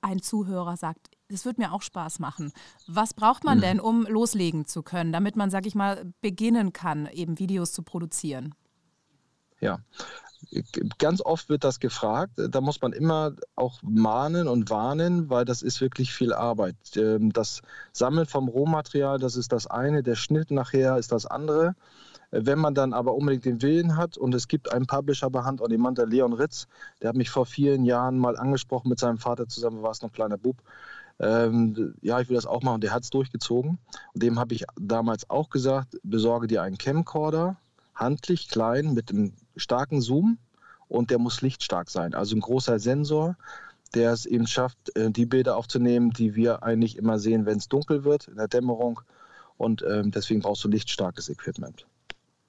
ein 0.00 0.22
Zuhörer 0.22 0.76
sagt, 0.76 1.10
das 1.28 1.44
wird 1.44 1.58
mir 1.58 1.72
auch 1.72 1.82
Spaß 1.82 2.18
machen. 2.18 2.52
Was 2.86 3.14
braucht 3.14 3.44
man 3.44 3.58
mhm. 3.58 3.62
denn, 3.62 3.80
um 3.80 4.06
loslegen 4.06 4.66
zu 4.66 4.82
können, 4.82 5.12
damit 5.12 5.36
man, 5.36 5.50
sag 5.50 5.66
ich 5.66 5.74
mal, 5.74 6.12
beginnen 6.20 6.72
kann, 6.72 7.06
eben 7.06 7.38
Videos 7.38 7.72
zu 7.72 7.82
produzieren? 7.82 8.54
Ja, 9.60 9.80
ganz 10.98 11.20
oft 11.20 11.48
wird 11.48 11.64
das 11.64 11.80
gefragt. 11.80 12.32
Da 12.36 12.60
muss 12.60 12.80
man 12.80 12.92
immer 12.92 13.32
auch 13.56 13.80
mahnen 13.82 14.48
und 14.48 14.70
warnen, 14.70 15.30
weil 15.30 15.44
das 15.44 15.62
ist 15.62 15.80
wirklich 15.80 16.12
viel 16.12 16.32
Arbeit. 16.32 16.76
Ähm, 16.96 17.32
das 17.32 17.62
Sammeln 17.92 18.26
vom 18.26 18.48
Rohmaterial, 18.48 19.18
das 19.18 19.36
ist 19.36 19.52
das 19.52 19.66
eine, 19.66 20.02
der 20.02 20.16
Schnitt 20.16 20.50
nachher 20.50 20.96
ist 20.98 21.12
das 21.12 21.26
andere. 21.26 21.74
Wenn 22.32 22.60
man 22.60 22.74
dann 22.74 22.92
aber 22.92 23.14
unbedingt 23.14 23.44
den 23.44 23.60
Willen 23.60 23.96
hat 23.96 24.16
und 24.16 24.34
es 24.34 24.46
gibt 24.46 24.72
einen 24.72 24.86
Publisher 24.86 25.30
bei 25.30 25.42
Hand 25.42 25.60
on 25.60 25.68
Demand, 25.68 25.98
der 25.98 26.06
Leon 26.06 26.32
Ritz, 26.32 26.68
der 27.02 27.08
hat 27.08 27.16
mich 27.16 27.28
vor 27.28 27.44
vielen 27.44 27.84
Jahren 27.84 28.18
mal 28.18 28.36
angesprochen 28.36 28.88
mit 28.88 29.00
seinem 29.00 29.18
Vater 29.18 29.48
zusammen, 29.48 29.82
war 29.82 29.90
es 29.90 30.00
noch 30.00 30.10
ein 30.10 30.14
kleiner 30.14 30.38
Bub. 30.38 30.56
Ähm, 31.18 31.94
ja, 32.00 32.20
ich 32.20 32.28
will 32.28 32.36
das 32.36 32.46
auch 32.46 32.62
machen. 32.62 32.80
Der 32.80 32.92
hat 32.92 33.02
es 33.02 33.10
durchgezogen. 33.10 33.78
Und 34.14 34.22
dem 34.22 34.38
habe 34.38 34.54
ich 34.54 34.64
damals 34.80 35.28
auch 35.28 35.50
gesagt, 35.50 35.98
besorge 36.02 36.46
dir 36.46 36.62
einen 36.62 36.78
Camcorder, 36.78 37.56
handlich, 37.94 38.48
klein, 38.48 38.94
mit 38.94 39.10
einem 39.10 39.34
starken 39.56 40.00
Zoom 40.00 40.38
und 40.88 41.10
der 41.10 41.18
muss 41.18 41.42
lichtstark 41.42 41.90
sein. 41.90 42.14
Also 42.14 42.36
ein 42.36 42.40
großer 42.40 42.78
Sensor, 42.78 43.36
der 43.94 44.12
es 44.12 44.26
eben 44.26 44.46
schafft, 44.46 44.96
äh, 44.96 45.10
die 45.10 45.26
Bilder 45.26 45.56
aufzunehmen, 45.56 46.10
die 46.10 46.34
wir 46.34 46.62
eigentlich 46.62 46.96
immer 46.96 47.18
sehen, 47.18 47.46
wenn 47.46 47.58
es 47.58 47.68
dunkel 47.68 48.04
wird, 48.04 48.28
in 48.28 48.36
der 48.36 48.48
Dämmerung. 48.48 49.00
Und 49.56 49.82
ähm, 49.82 50.10
deswegen 50.10 50.40
brauchst 50.40 50.64
du 50.64 50.68
lichtstarkes 50.68 51.28
Equipment. 51.28 51.86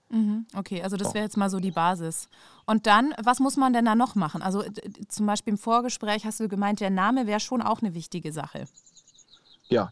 Mhm, 0.09 0.45
okay, 0.55 0.83
also 0.83 0.97
das 0.97 1.13
wäre 1.13 1.23
jetzt 1.23 1.37
mal 1.37 1.49
so 1.49 1.59
die 1.59 1.71
Basis. 1.71 2.27
Und 2.65 2.85
dann, 2.85 3.13
was 3.23 3.39
muss 3.39 3.55
man 3.55 3.71
denn 3.71 3.85
da 3.85 3.95
noch 3.95 4.15
machen? 4.15 4.41
Also 4.41 4.63
zum 5.07 5.25
Beispiel 5.25 5.53
im 5.53 5.57
Vorgespräch 5.57 6.25
hast 6.25 6.39
du 6.41 6.49
gemeint, 6.49 6.81
der 6.81 6.89
Name 6.89 7.27
wäre 7.27 7.39
schon 7.39 7.61
auch 7.61 7.81
eine 7.81 7.93
wichtige 7.93 8.33
Sache. 8.33 8.65
Ja, 9.69 9.91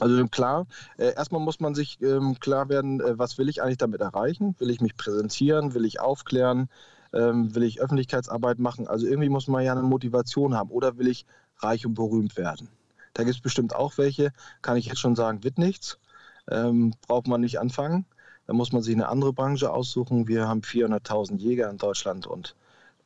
also 0.00 0.26
klar, 0.28 0.66
äh, 0.96 1.14
erstmal 1.14 1.40
muss 1.40 1.60
man 1.60 1.74
sich 1.74 2.00
ähm, 2.02 2.38
klar 2.40 2.68
werden, 2.68 3.00
äh, 3.00 3.18
was 3.18 3.38
will 3.38 3.48
ich 3.48 3.62
eigentlich 3.62 3.78
damit 3.78 4.00
erreichen? 4.00 4.54
Will 4.58 4.70
ich 4.70 4.80
mich 4.80 4.96
präsentieren? 4.96 5.74
Will 5.74 5.84
ich 5.84 6.00
aufklären? 6.00 6.68
Ähm, 7.12 7.54
will 7.54 7.64
ich 7.64 7.80
Öffentlichkeitsarbeit 7.80 8.58
machen? 8.58 8.86
Also 8.88 9.06
irgendwie 9.06 9.28
muss 9.28 9.48
man 9.48 9.64
ja 9.64 9.72
eine 9.72 9.82
Motivation 9.82 10.54
haben. 10.54 10.70
Oder 10.70 10.98
will 10.98 11.08
ich 11.08 11.26
reich 11.58 11.86
und 11.86 11.94
berühmt 11.94 12.36
werden? 12.36 12.68
Da 13.14 13.24
gibt 13.24 13.36
es 13.36 13.42
bestimmt 13.42 13.74
auch 13.74 13.98
welche, 13.98 14.32
kann 14.62 14.76
ich 14.76 14.86
jetzt 14.86 15.00
schon 15.00 15.16
sagen, 15.16 15.44
wird 15.44 15.58
nichts. 15.58 15.98
Ähm, 16.48 16.94
braucht 17.06 17.26
man 17.26 17.40
nicht 17.40 17.58
anfangen. 17.60 18.06
Da 18.46 18.54
muss 18.54 18.72
man 18.72 18.82
sich 18.82 18.94
eine 18.94 19.08
andere 19.08 19.32
Branche 19.32 19.72
aussuchen. 19.72 20.28
Wir 20.28 20.48
haben 20.48 20.60
400.000 20.60 21.36
Jäger 21.36 21.70
in 21.70 21.78
Deutschland 21.78 22.26
und 22.26 22.54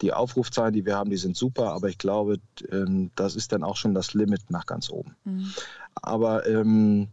die 0.01 0.13
Aufrufzahlen, 0.13 0.73
die 0.73 0.85
wir 0.85 0.97
haben, 0.97 1.11
die 1.11 1.17
sind 1.17 1.37
super, 1.37 1.73
aber 1.73 1.89
ich 1.89 1.99
glaube, 1.99 2.39
ähm, 2.71 3.11
das 3.15 3.37
ist 3.37 3.53
dann 3.53 3.63
auch 3.63 3.77
schon 3.77 3.95
das 3.95 4.15
Limit 4.15 4.51
nach 4.51 4.67
ganz 4.67 4.91
oben. 4.91 5.17
Mhm. 5.25 5.53
Aber 5.95 6.47
ähm, 6.47 7.09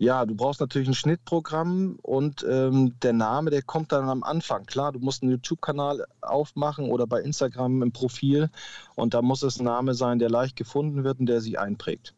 ja, 0.00 0.24
du 0.24 0.34
brauchst 0.34 0.60
natürlich 0.60 0.88
ein 0.88 0.94
Schnittprogramm 0.94 1.98
und 2.00 2.44
ähm, 2.48 2.98
der 3.02 3.12
Name, 3.12 3.50
der 3.50 3.60
kommt 3.60 3.92
dann 3.92 4.08
am 4.08 4.22
Anfang. 4.22 4.64
Klar, 4.64 4.92
du 4.92 4.98
musst 4.98 5.22
einen 5.22 5.32
YouTube-Kanal 5.32 6.06
aufmachen 6.22 6.90
oder 6.90 7.06
bei 7.06 7.20
Instagram 7.20 7.82
im 7.82 7.92
Profil 7.92 8.48
und 8.94 9.12
da 9.12 9.20
muss 9.20 9.42
es 9.42 9.60
ein 9.60 9.64
Name 9.64 9.92
sein, 9.92 10.18
der 10.18 10.30
leicht 10.30 10.56
gefunden 10.56 11.04
wird 11.04 11.20
und 11.20 11.26
der 11.26 11.42
sich 11.42 11.58
einprägt. 11.58 12.14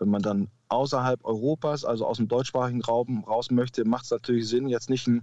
Wenn 0.00 0.08
man 0.08 0.22
dann 0.22 0.48
außerhalb 0.68 1.24
Europas, 1.24 1.84
also 1.84 2.06
aus 2.06 2.16
dem 2.16 2.26
deutschsprachigen 2.26 2.82
Raum 2.82 3.22
raus 3.22 3.52
möchte, 3.52 3.84
macht 3.84 4.06
es 4.06 4.10
natürlich 4.10 4.48
Sinn, 4.48 4.66
jetzt 4.68 4.90
nicht 4.90 5.06
einen, 5.06 5.22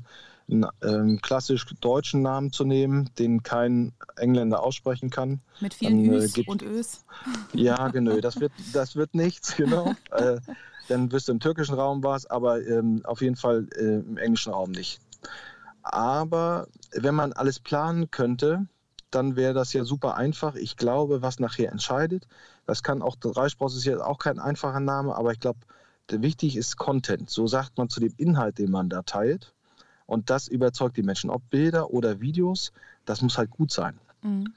einen 0.50 0.66
ähm, 0.82 1.22
klassisch 1.22 1.66
deutschen 1.80 2.22
Namen 2.22 2.52
zu 2.52 2.66
nehmen, 2.66 3.10
den 3.20 3.44
kein 3.44 3.94
Engländer 4.16 4.64
aussprechen 4.64 5.10
kann. 5.10 5.42
Mit 5.60 5.74
vielen 5.74 6.06
dann, 6.06 6.20
äh, 6.20 6.24
Üs 6.24 6.38
und 6.48 6.62
Ös. 6.64 7.06
Ja, 7.54 7.90
genau, 7.90 8.20
das 8.20 8.40
wird, 8.40 8.52
das 8.74 8.96
wird 8.96 9.14
nichts, 9.16 9.56
genau. 9.56 9.94
äh, 10.12 10.40
dann 10.88 11.12
wirst 11.12 11.28
du 11.28 11.34
im 11.34 11.40
türkischen 11.40 11.76
Raum 11.76 12.04
was, 12.04 12.26
aber 12.26 12.66
ähm, 12.66 13.02
auf 13.06 13.22
jeden 13.22 13.36
Fall 13.36 13.68
äh, 13.76 14.00
im 14.00 14.18
englischen 14.18 14.52
Raum 14.54 14.72
nicht. 14.72 15.00
Aber 15.84 16.68
wenn 16.92 17.16
man 17.16 17.34
alles 17.34 17.60
planen 17.60 18.12
könnte, 18.12 18.68
dann 19.12 19.36
wäre 19.36 19.54
das 19.54 19.74
ja 19.74 19.84
super 19.84 20.18
einfach. 20.18 20.56
Ich 20.56 20.78
glaube, 20.78 21.22
was 21.22 21.40
nachher 21.40 21.72
entscheidet, 21.72 22.28
das 22.66 22.84
kann 22.84 23.02
auch, 23.02 23.16
Reispross 23.24 23.76
ist 23.76 23.86
jetzt 23.86 24.02
auch 24.02 24.20
kein 24.20 24.40
einfacher 24.40 24.80
Name, 24.80 25.16
aber 25.16 25.32
ich 25.32 25.40
glaube, 25.40 25.60
wichtig 26.10 26.56
ist 26.56 26.78
Content. 26.78 27.30
So 27.30 27.48
sagt 27.48 27.78
man 27.78 27.90
zu 27.90 28.00
dem 28.00 28.14
Inhalt, 28.18 28.58
den 28.58 28.72
man 28.72 28.90
da 28.90 29.02
teilt. 29.04 29.54
Und 30.10 30.32
das 30.32 30.48
überzeugt 30.48 30.98
die 30.98 31.04
Menschen. 31.04 31.30
Ob 31.30 31.48
Bilder 31.52 31.92
oder 31.92 32.20
Videos, 32.20 32.72
das 33.06 33.22
muss 33.22 33.38
halt 33.38 33.52
gut 33.52 33.72
sein. 33.72 34.00
Mhm. 34.24 34.54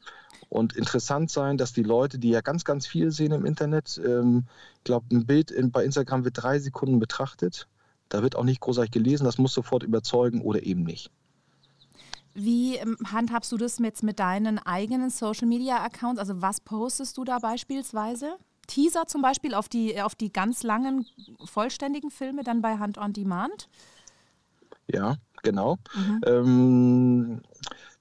Und 0.48 0.74
interessant 0.74 1.30
sein, 1.30 1.58
dass 1.58 1.74
die 1.74 1.82
Leute, 1.82 2.18
die 2.18 2.30
ja 2.30 2.40
ganz, 2.40 2.64
ganz 2.64 2.86
viel 2.86 3.10
sehen 3.10 3.32
im 3.32 3.44
Internet, 3.44 4.00
ähm, 4.02 4.44
ich 4.78 4.84
glaube, 4.84 5.06
ein 5.12 5.26
Bild 5.26 5.50
in, 5.50 5.70
bei 5.70 5.84
Instagram 5.84 6.24
wird 6.24 6.42
drei 6.42 6.58
Sekunden 6.58 6.98
betrachtet. 7.00 7.68
Da 8.08 8.22
wird 8.22 8.34
auch 8.34 8.44
nicht 8.44 8.60
großartig 8.60 8.92
gelesen, 8.92 9.24
das 9.24 9.36
muss 9.36 9.52
sofort 9.52 9.82
überzeugen 9.82 10.40
oder 10.40 10.62
eben 10.62 10.84
nicht. 10.84 11.10
Wie 12.32 12.76
ähm, 12.76 12.96
handhabst 13.04 13.52
du 13.52 13.58
das 13.58 13.78
jetzt 13.78 14.02
mit 14.02 14.20
deinen 14.20 14.58
eigenen 14.58 15.10
Social 15.10 15.46
Media 15.46 15.84
Accounts? 15.84 16.18
Also 16.18 16.40
was 16.40 16.60
postest 16.60 17.18
du 17.18 17.24
da 17.24 17.38
beispielsweise? 17.38 18.36
Teaser 18.68 19.06
zum 19.06 19.20
Beispiel 19.20 19.52
auf 19.52 19.68
die, 19.68 20.00
auf 20.00 20.14
die 20.14 20.32
ganz 20.32 20.62
langen, 20.62 21.04
vollständigen 21.44 22.10
Filme 22.10 22.42
dann 22.42 22.62
bei 22.62 22.78
Hand 22.78 22.96
on 22.96 23.12
Demand? 23.12 23.68
Ja, 24.86 25.16
genau. 25.42 25.78
Mhm. 25.94 26.20
Ähm, 26.26 27.42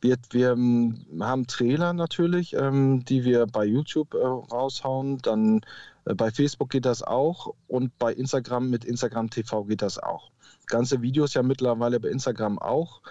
wir, 0.02 0.18
wir 0.32 0.52
ähm, 0.52 1.06
haben 1.20 1.48
Trailer 1.48 1.94
natürlich, 1.94 2.54
ähm, 2.54 3.06
die 3.06 3.24
wir 3.24 3.46
bei 3.46 3.66
YouTube 3.66 4.14
äh, 4.16 4.18
raushauen. 4.18 5.20
Dann 5.20 5.62
äh, 6.06 6.16
bei 6.16 6.32
Facebook 6.32 6.72
geht 6.72 6.86
das 6.86 7.04
auch 7.04 7.54
und 7.68 7.98
bei 8.00 8.14
Instagram 8.14 8.70
mit 8.70 8.84
Instagram 8.84 9.30
TV 9.30 9.66
geht 9.66 9.82
das 9.82 10.00
auch. 10.00 10.32
Ganze 10.68 11.02
Videos 11.02 11.34
ja 11.34 11.44
mittlerweile 11.44 12.00
bei 12.00 12.10
Instagram 12.10 12.58
auch. 12.58 13.02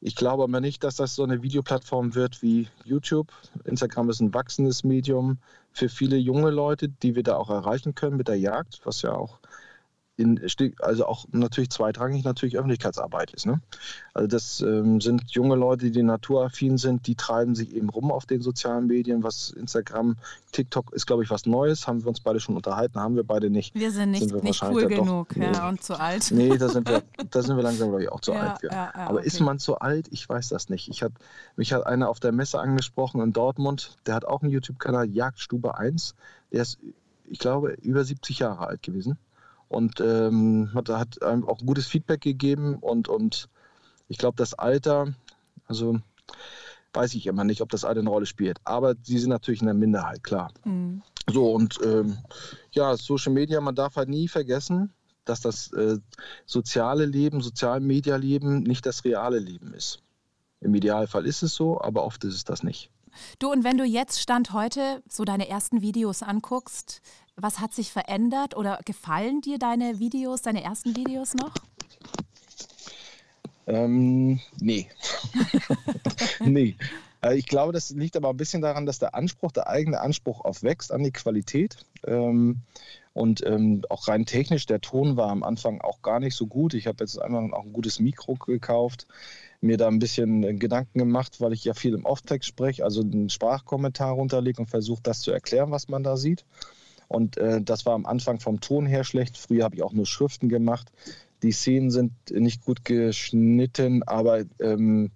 Ich 0.00 0.14
glaube 0.14 0.42
aber 0.42 0.60
nicht, 0.60 0.84
dass 0.84 0.96
das 0.96 1.14
so 1.14 1.24
eine 1.24 1.42
Videoplattform 1.42 2.14
wird 2.14 2.42
wie 2.42 2.68
YouTube. 2.84 3.32
Instagram 3.64 4.10
ist 4.10 4.20
ein 4.20 4.34
wachsendes 4.34 4.84
Medium 4.84 5.38
für 5.72 5.88
viele 5.88 6.16
junge 6.16 6.50
Leute, 6.50 6.88
die 6.88 7.14
wir 7.16 7.22
da 7.22 7.36
auch 7.36 7.48
erreichen 7.48 7.94
können 7.94 8.16
mit 8.16 8.28
der 8.28 8.38
Jagd, 8.38 8.80
was 8.84 9.02
ja 9.02 9.12
auch 9.12 9.38
in, 10.16 10.40
also 10.80 11.06
auch 11.06 11.26
natürlich 11.30 11.70
zweitrangig 11.70 12.24
natürlich 12.24 12.56
Öffentlichkeitsarbeit 12.56 13.32
ist. 13.32 13.44
Ne? 13.44 13.60
Also 14.14 14.26
das 14.26 14.60
ähm, 14.62 15.00
sind 15.00 15.30
junge 15.30 15.56
Leute, 15.56 15.90
die 15.90 16.02
naturaffin 16.02 16.78
sind, 16.78 17.06
die 17.06 17.16
treiben 17.16 17.54
sich 17.54 17.74
eben 17.74 17.90
rum 17.90 18.10
auf 18.10 18.24
den 18.24 18.40
sozialen 18.40 18.86
Medien, 18.86 19.22
was 19.22 19.50
Instagram, 19.50 20.16
TikTok 20.52 20.92
ist, 20.94 21.06
glaube 21.06 21.22
ich, 21.22 21.28
was 21.28 21.44
Neues, 21.44 21.86
haben 21.86 22.02
wir 22.02 22.08
uns 22.08 22.20
beide 22.20 22.40
schon 22.40 22.56
unterhalten, 22.56 22.98
haben 22.98 23.14
wir 23.14 23.24
beide 23.24 23.50
nicht. 23.50 23.74
Wir 23.74 23.90
sind 23.90 24.12
nicht, 24.12 24.20
sind 24.20 24.34
wir 24.34 24.42
nicht 24.42 24.62
cool 24.62 24.86
genug 24.86 25.28
doch, 25.28 25.36
nee. 25.36 25.52
ja, 25.52 25.68
und 25.68 25.82
zu 25.82 26.00
alt. 26.00 26.30
Nee, 26.30 26.56
da 26.56 26.70
sind 26.70 26.88
wir, 26.88 27.02
da 27.30 27.42
sind 27.42 27.56
wir 27.56 27.62
langsam, 27.62 27.88
glaube 27.88 28.04
ich, 28.04 28.10
auch 28.10 28.20
zu 28.20 28.32
ja, 28.32 28.40
alt 28.40 28.60
für. 28.60 28.68
Ja, 28.68 28.92
ja, 28.94 29.06
Aber 29.06 29.18
okay. 29.18 29.26
ist 29.26 29.40
man 29.40 29.58
zu 29.58 29.78
alt? 29.78 30.08
Ich 30.10 30.26
weiß 30.26 30.48
das 30.48 30.70
nicht. 30.70 30.88
Ich 30.88 31.02
hat, 31.02 31.12
mich 31.56 31.74
hat 31.74 31.86
einer 31.86 32.08
auf 32.08 32.20
der 32.20 32.32
Messe 32.32 32.58
angesprochen 32.58 33.20
in 33.20 33.34
Dortmund, 33.34 33.96
der 34.06 34.14
hat 34.14 34.24
auch 34.24 34.40
einen 34.40 34.50
YouTube-Kanal, 34.50 35.10
Jagdstube 35.10 35.76
1, 35.76 36.14
der 36.52 36.62
ist, 36.62 36.78
ich 37.26 37.38
glaube, 37.38 37.72
über 37.82 38.02
70 38.02 38.38
Jahre 38.38 38.66
alt 38.66 38.82
gewesen 38.82 39.18
und 39.68 40.00
ähm, 40.00 40.70
hat, 40.74 40.88
hat 40.88 41.22
auch 41.22 41.58
gutes 41.58 41.86
Feedback 41.86 42.20
gegeben 42.20 42.76
und, 42.76 43.08
und 43.08 43.48
ich 44.08 44.18
glaube, 44.18 44.36
das 44.36 44.54
Alter, 44.54 45.14
also 45.66 46.00
weiß 46.92 47.14
ich 47.14 47.26
immer 47.26 47.44
nicht, 47.44 47.60
ob 47.60 47.68
das 47.70 47.84
Alter 47.84 48.00
eine 48.00 48.10
Rolle 48.10 48.26
spielt, 48.26 48.58
aber 48.64 48.94
sie 49.02 49.18
sind 49.18 49.30
natürlich 49.30 49.60
in 49.60 49.66
der 49.66 49.74
Minderheit, 49.74 50.22
klar. 50.22 50.50
Mhm. 50.64 51.02
So 51.30 51.52
und 51.52 51.78
ähm, 51.84 52.18
ja, 52.70 52.96
Social 52.96 53.32
Media, 53.32 53.60
man 53.60 53.74
darf 53.74 53.96
halt 53.96 54.08
nie 54.08 54.28
vergessen, 54.28 54.92
dass 55.24 55.40
das 55.40 55.72
äh, 55.72 55.98
soziale 56.46 57.04
Leben, 57.04 57.40
Sozialmedia-Leben 57.40 58.62
nicht 58.62 58.86
das 58.86 59.04
reale 59.04 59.38
Leben 59.38 59.74
ist. 59.74 60.02
Im 60.60 60.74
Idealfall 60.74 61.26
ist 61.26 61.42
es 61.42 61.54
so, 61.54 61.80
aber 61.80 62.04
oft 62.04 62.24
ist 62.24 62.34
es 62.34 62.44
das 62.44 62.62
nicht. 62.62 62.90
Du, 63.38 63.50
und 63.50 63.64
wenn 63.64 63.78
du 63.78 63.84
jetzt 63.84 64.20
Stand 64.20 64.52
heute 64.52 65.02
so 65.08 65.24
deine 65.24 65.48
ersten 65.48 65.80
Videos 65.80 66.22
anguckst, 66.22 67.00
was 67.36 67.60
hat 67.60 67.74
sich 67.74 67.92
verändert 67.92 68.56
oder 68.56 68.80
gefallen 68.84 69.40
dir 69.40 69.58
deine 69.58 69.98
Videos, 69.98 70.42
deine 70.42 70.62
ersten 70.62 70.96
Videos 70.96 71.34
noch? 71.34 71.52
Ähm, 73.66 74.40
nee. 74.60 74.88
nee. 76.40 76.76
Äh, 77.20 77.36
ich 77.36 77.46
glaube, 77.46 77.72
das 77.72 77.90
liegt 77.90 78.16
aber 78.16 78.30
ein 78.30 78.36
bisschen 78.36 78.62
daran, 78.62 78.86
dass 78.86 78.98
der 78.98 79.14
Anspruch, 79.14 79.52
der 79.52 79.68
eigene 79.68 80.00
Anspruch 80.00 80.44
aufwächst 80.44 80.92
an 80.92 81.02
die 81.02 81.10
Qualität. 81.10 81.76
Ähm, 82.06 82.60
und 83.12 83.44
ähm, 83.46 83.82
auch 83.88 84.08
rein 84.08 84.26
technisch, 84.26 84.66
der 84.66 84.80
Ton 84.80 85.16
war 85.16 85.30
am 85.30 85.42
Anfang 85.42 85.80
auch 85.80 86.02
gar 86.02 86.20
nicht 86.20 86.36
so 86.36 86.46
gut. 86.46 86.74
Ich 86.74 86.86
habe 86.86 86.98
jetzt 87.00 87.20
einfach 87.20 87.50
auch 87.52 87.64
ein 87.64 87.72
gutes 87.72 87.98
Mikro 87.98 88.34
gekauft, 88.34 89.06
mir 89.62 89.78
da 89.78 89.88
ein 89.88 89.98
bisschen 89.98 90.58
Gedanken 90.58 90.98
gemacht, 90.98 91.40
weil 91.40 91.54
ich 91.54 91.64
ja 91.64 91.72
viel 91.72 91.94
im 91.94 92.04
Off-Text 92.04 92.46
spreche, 92.46 92.84
also 92.84 93.00
einen 93.00 93.30
Sprachkommentar 93.30 94.12
runterlege 94.12 94.60
und 94.60 94.68
versuche 94.68 95.02
das 95.02 95.20
zu 95.20 95.32
erklären, 95.32 95.70
was 95.70 95.88
man 95.88 96.02
da 96.02 96.18
sieht. 96.18 96.44
Und 97.08 97.36
äh, 97.36 97.62
das 97.62 97.86
war 97.86 97.94
am 97.94 98.06
Anfang 98.06 98.40
vom 98.40 98.60
Ton 98.60 98.86
her 98.86 99.04
schlecht. 99.04 99.38
Früher 99.38 99.64
habe 99.64 99.76
ich 99.76 99.82
auch 99.82 99.92
nur 99.92 100.06
Schriften 100.06 100.48
gemacht. 100.48 100.90
Die 101.42 101.52
Szenen 101.52 101.90
sind 101.90 102.12
nicht 102.30 102.64
gut 102.64 102.84
geschnitten, 102.84 104.02
aber 104.02 104.44
ähm, 104.60 105.10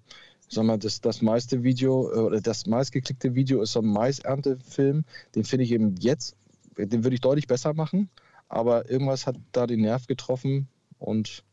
sag 0.48 0.64
mal, 0.64 0.78
das, 0.78 1.00
das 1.00 1.22
meiste 1.22 1.62
Video 1.62 2.10
äh, 2.12 2.18
oder 2.18 2.40
das 2.40 2.66
meistgeklickte 2.66 3.34
Video 3.34 3.62
ist 3.62 3.72
so 3.72 3.80
ein 3.80 3.86
Maiserntefilm. 3.86 5.04
Den 5.34 5.44
finde 5.44 5.64
ich 5.64 5.72
eben 5.72 5.96
jetzt, 5.96 6.36
den 6.76 7.04
würde 7.04 7.14
ich 7.14 7.20
deutlich 7.20 7.46
besser 7.46 7.72
machen. 7.74 8.10
Aber 8.48 8.90
irgendwas 8.90 9.26
hat 9.26 9.36
da 9.52 9.66
den 9.66 9.80
Nerv 9.82 10.06
getroffen 10.06 10.68
und 10.98 11.44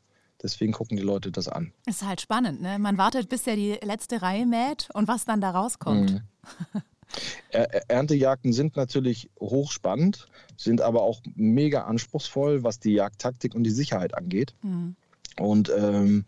deswegen 0.41 0.73
gucken 0.73 0.97
die 0.97 1.03
Leute 1.03 1.31
das 1.31 1.47
an. 1.47 1.71
Ist 1.85 2.05
halt 2.05 2.21
spannend, 2.21 2.61
ne? 2.61 2.79
Man 2.79 2.97
wartet, 2.97 3.29
bis 3.29 3.45
er 3.45 3.55
die 3.55 3.77
letzte 3.83 4.21
Reihe 4.21 4.45
mäht 4.45 4.89
und 4.93 5.07
was 5.07 5.25
dann 5.25 5.39
da 5.39 5.51
rauskommt. 5.51 6.13
Mhm. 6.13 6.81
Erntejagden 7.51 8.53
sind 8.53 8.75
natürlich 8.75 9.29
hochspannend, 9.39 10.27
sind 10.57 10.81
aber 10.81 11.01
auch 11.01 11.21
mega 11.35 11.83
anspruchsvoll, 11.83 12.63
was 12.63 12.79
die 12.79 12.93
Jagdtaktik 12.93 13.55
und 13.55 13.63
die 13.63 13.71
Sicherheit 13.71 14.13
angeht. 14.13 14.53
Mhm. 14.61 14.95
Und 15.39 15.71
ähm, 15.75 16.25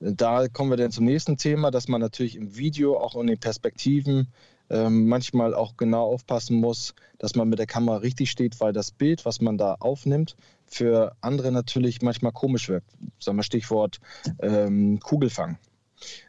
da 0.00 0.48
kommen 0.48 0.70
wir 0.70 0.76
dann 0.76 0.92
zum 0.92 1.04
nächsten 1.04 1.36
Thema, 1.36 1.70
dass 1.70 1.88
man 1.88 2.00
natürlich 2.00 2.36
im 2.36 2.56
Video 2.56 2.98
auch 2.98 3.16
in 3.16 3.26
den 3.26 3.38
Perspektiven 3.38 4.28
ähm, 4.70 5.08
manchmal 5.08 5.54
auch 5.54 5.76
genau 5.76 6.04
aufpassen 6.04 6.56
muss, 6.56 6.94
dass 7.18 7.34
man 7.34 7.48
mit 7.48 7.58
der 7.58 7.66
Kamera 7.66 7.98
richtig 7.98 8.30
steht, 8.30 8.60
weil 8.60 8.72
das 8.72 8.90
Bild, 8.90 9.24
was 9.24 9.40
man 9.40 9.58
da 9.58 9.74
aufnimmt, 9.78 10.36
für 10.66 11.14
andere 11.20 11.52
natürlich 11.52 12.02
manchmal 12.02 12.32
komisch 12.32 12.68
wirkt. 12.68 12.90
Sagen 13.18 13.36
wir 13.36 13.42
Stichwort 13.42 14.00
ähm, 14.40 15.00
Kugelfang. 15.00 15.58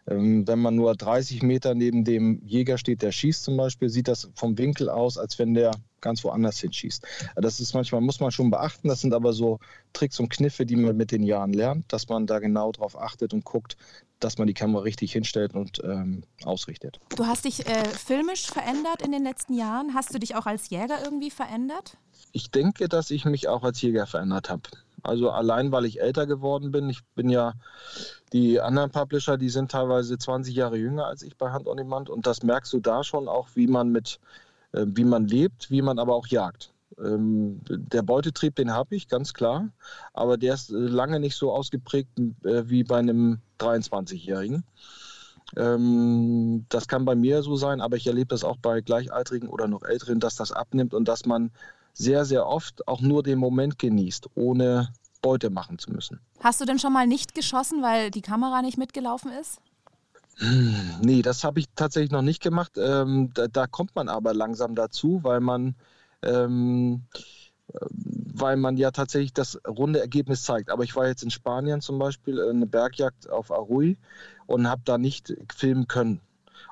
Ähm, 0.07 0.47
wenn 0.47 0.59
man 0.59 0.75
nur 0.75 0.95
30 0.95 1.41
Meter 1.43 1.75
neben 1.75 2.03
dem 2.03 2.41
Jäger 2.45 2.77
steht, 2.77 3.01
der 3.01 3.11
schießt 3.11 3.43
zum 3.43 3.57
Beispiel, 3.57 3.89
sieht 3.89 4.07
das 4.07 4.29
vom 4.35 4.57
Winkel 4.57 4.89
aus, 4.89 5.17
als 5.17 5.39
wenn 5.39 5.53
der 5.53 5.71
ganz 6.01 6.23
woanders 6.23 6.59
hinschießt. 6.59 7.05
Das 7.35 7.59
ist 7.59 7.73
manchmal, 7.73 7.99
muss 7.99 8.19
man 8.19 8.31
schon 8.31 8.51
beachten. 8.51 8.87
Das 8.87 9.01
sind 9.01 9.13
aber 9.13 9.33
so 9.33 9.59
Tricks 9.91 10.19
und 10.19 10.29
Kniffe, 10.29 10.65
die 10.65 10.75
man 10.75 10.95
mit 10.95 11.11
den 11.11 11.23
Jahren 11.23 11.51
lernt, 11.51 11.91
dass 11.91 12.07
man 12.07 12.27
da 12.27 12.39
genau 12.39 12.71
drauf 12.71 12.99
achtet 12.99 13.33
und 13.33 13.43
guckt, 13.43 13.75
dass 14.19 14.37
man 14.37 14.47
die 14.47 14.53
Kamera 14.53 14.83
richtig 14.83 15.11
hinstellt 15.11 15.55
und 15.55 15.81
ähm, 15.83 16.23
ausrichtet. 16.43 16.99
Du 17.15 17.25
hast 17.25 17.45
dich 17.45 17.67
äh, 17.67 17.85
filmisch 17.85 18.45
verändert 18.45 19.01
in 19.03 19.11
den 19.11 19.23
letzten 19.23 19.55
Jahren. 19.55 19.93
Hast 19.93 20.13
du 20.13 20.19
dich 20.19 20.35
auch 20.35 20.45
als 20.45 20.69
Jäger 20.69 21.03
irgendwie 21.03 21.31
verändert? 21.31 21.97
Ich 22.31 22.51
denke, 22.51 22.87
dass 22.87 23.09
ich 23.11 23.25
mich 23.25 23.47
auch 23.47 23.63
als 23.63 23.81
Jäger 23.81 24.05
verändert 24.05 24.49
habe. 24.49 24.63
Also 25.05 25.31
allein, 25.31 25.71
weil 25.71 25.85
ich 25.85 26.01
älter 26.01 26.25
geworden 26.27 26.71
bin. 26.71 26.89
Ich 26.89 27.03
bin 27.15 27.29
ja, 27.29 27.53
die 28.33 28.59
anderen 28.59 28.91
Publisher, 28.91 29.37
die 29.37 29.49
sind 29.49 29.71
teilweise 29.71 30.17
20 30.17 30.55
Jahre 30.55 30.77
jünger 30.77 31.05
als 31.05 31.21
ich 31.21 31.37
bei 31.37 31.51
Hand 31.51 31.67
on 31.67 31.77
Demand. 31.77 32.09
Und 32.09 32.27
das 32.27 32.43
merkst 32.43 32.73
du 32.73 32.79
da 32.79 33.03
schon 33.03 33.27
auch, 33.27 33.49
wie 33.55 33.67
man 33.67 33.89
mit, 33.89 34.19
äh, 34.73 34.85
wie 34.87 35.05
man 35.05 35.27
lebt, 35.27 35.71
wie 35.71 35.81
man 35.81 35.99
aber 35.99 36.15
auch 36.15 36.27
jagt. 36.27 36.73
Ähm, 36.97 37.61
der 37.69 38.03
Beutetrieb, 38.03 38.55
den 38.55 38.71
habe 38.71 38.95
ich, 38.95 39.07
ganz 39.07 39.33
klar. 39.33 39.69
Aber 40.13 40.37
der 40.37 40.53
ist 40.53 40.69
äh, 40.69 40.75
lange 40.75 41.19
nicht 41.19 41.35
so 41.35 41.51
ausgeprägt 41.51 42.09
äh, 42.43 42.69
wie 42.69 42.83
bei 42.83 42.99
einem 42.99 43.39
23-Jährigen. 43.59 44.63
Ähm, 45.55 46.65
das 46.69 46.87
kann 46.87 47.05
bei 47.05 47.15
mir 47.15 47.43
so 47.43 47.55
sein, 47.55 47.81
aber 47.81 47.97
ich 47.97 48.07
erlebe 48.07 48.27
das 48.27 48.43
auch 48.43 48.57
bei 48.57 48.81
Gleichaltrigen 48.81 49.49
oder 49.49 49.67
noch 49.67 49.83
Älteren, 49.83 50.19
dass 50.19 50.35
das 50.35 50.51
abnimmt 50.51 50.93
und 50.93 51.07
dass 51.07 51.25
man 51.25 51.51
sehr, 51.95 52.25
sehr 52.25 52.45
oft 52.45 52.87
auch 52.87 53.01
nur 53.01 53.23
den 53.23 53.39
Moment 53.39 53.79
genießt, 53.79 54.29
ohne 54.35 54.89
Beute 55.21 55.49
machen 55.49 55.79
zu 55.79 55.91
müssen. 55.91 56.19
Hast 56.41 56.61
du 56.61 56.65
denn 56.65 56.77
schon 56.77 56.93
mal 56.93 57.07
nicht 57.07 57.33
geschossen, 57.33 57.81
weil 57.81 58.11
die 58.11 58.21
Kamera 58.21 58.61
nicht 58.61 58.77
mitgelaufen 58.77 59.31
ist? 59.31 59.59
Hm, 60.37 60.99
nee, 61.01 61.21
das 61.21 61.43
habe 61.43 61.61
ich 61.61 61.67
tatsächlich 61.75 62.11
noch 62.11 62.21
nicht 62.21 62.43
gemacht. 62.43 62.73
Ähm, 62.77 63.31
da, 63.33 63.47
da, 63.47 63.65
kommt 63.67 63.95
man 63.95 64.09
aber 64.09 64.33
langsam 64.33 64.75
dazu, 64.75 65.21
weil 65.23 65.39
man, 65.39 65.75
ähm, 66.21 67.03
weil 68.33 68.57
man 68.57 68.75
ja 68.75 68.91
tatsächlich 68.91 69.33
das 69.33 69.57
runde 69.65 70.01
Ergebnis 70.01 70.43
zeigt. 70.43 70.69
Aber 70.69 70.83
ich 70.83 70.95
war 70.95 71.07
jetzt 71.07 71.23
in 71.23 71.31
Spanien 71.31 71.79
zum 71.79 71.97
Beispiel, 71.97 72.37
äh, 72.37 72.49
eine 72.49 72.67
Bergjagd 72.67 73.29
auf 73.29 73.49
Arui 73.49 73.97
und 74.45 74.69
habe 74.69 74.81
da 74.83 74.97
nicht 74.97 75.33
filmen 75.55 75.87
können. 75.87 76.19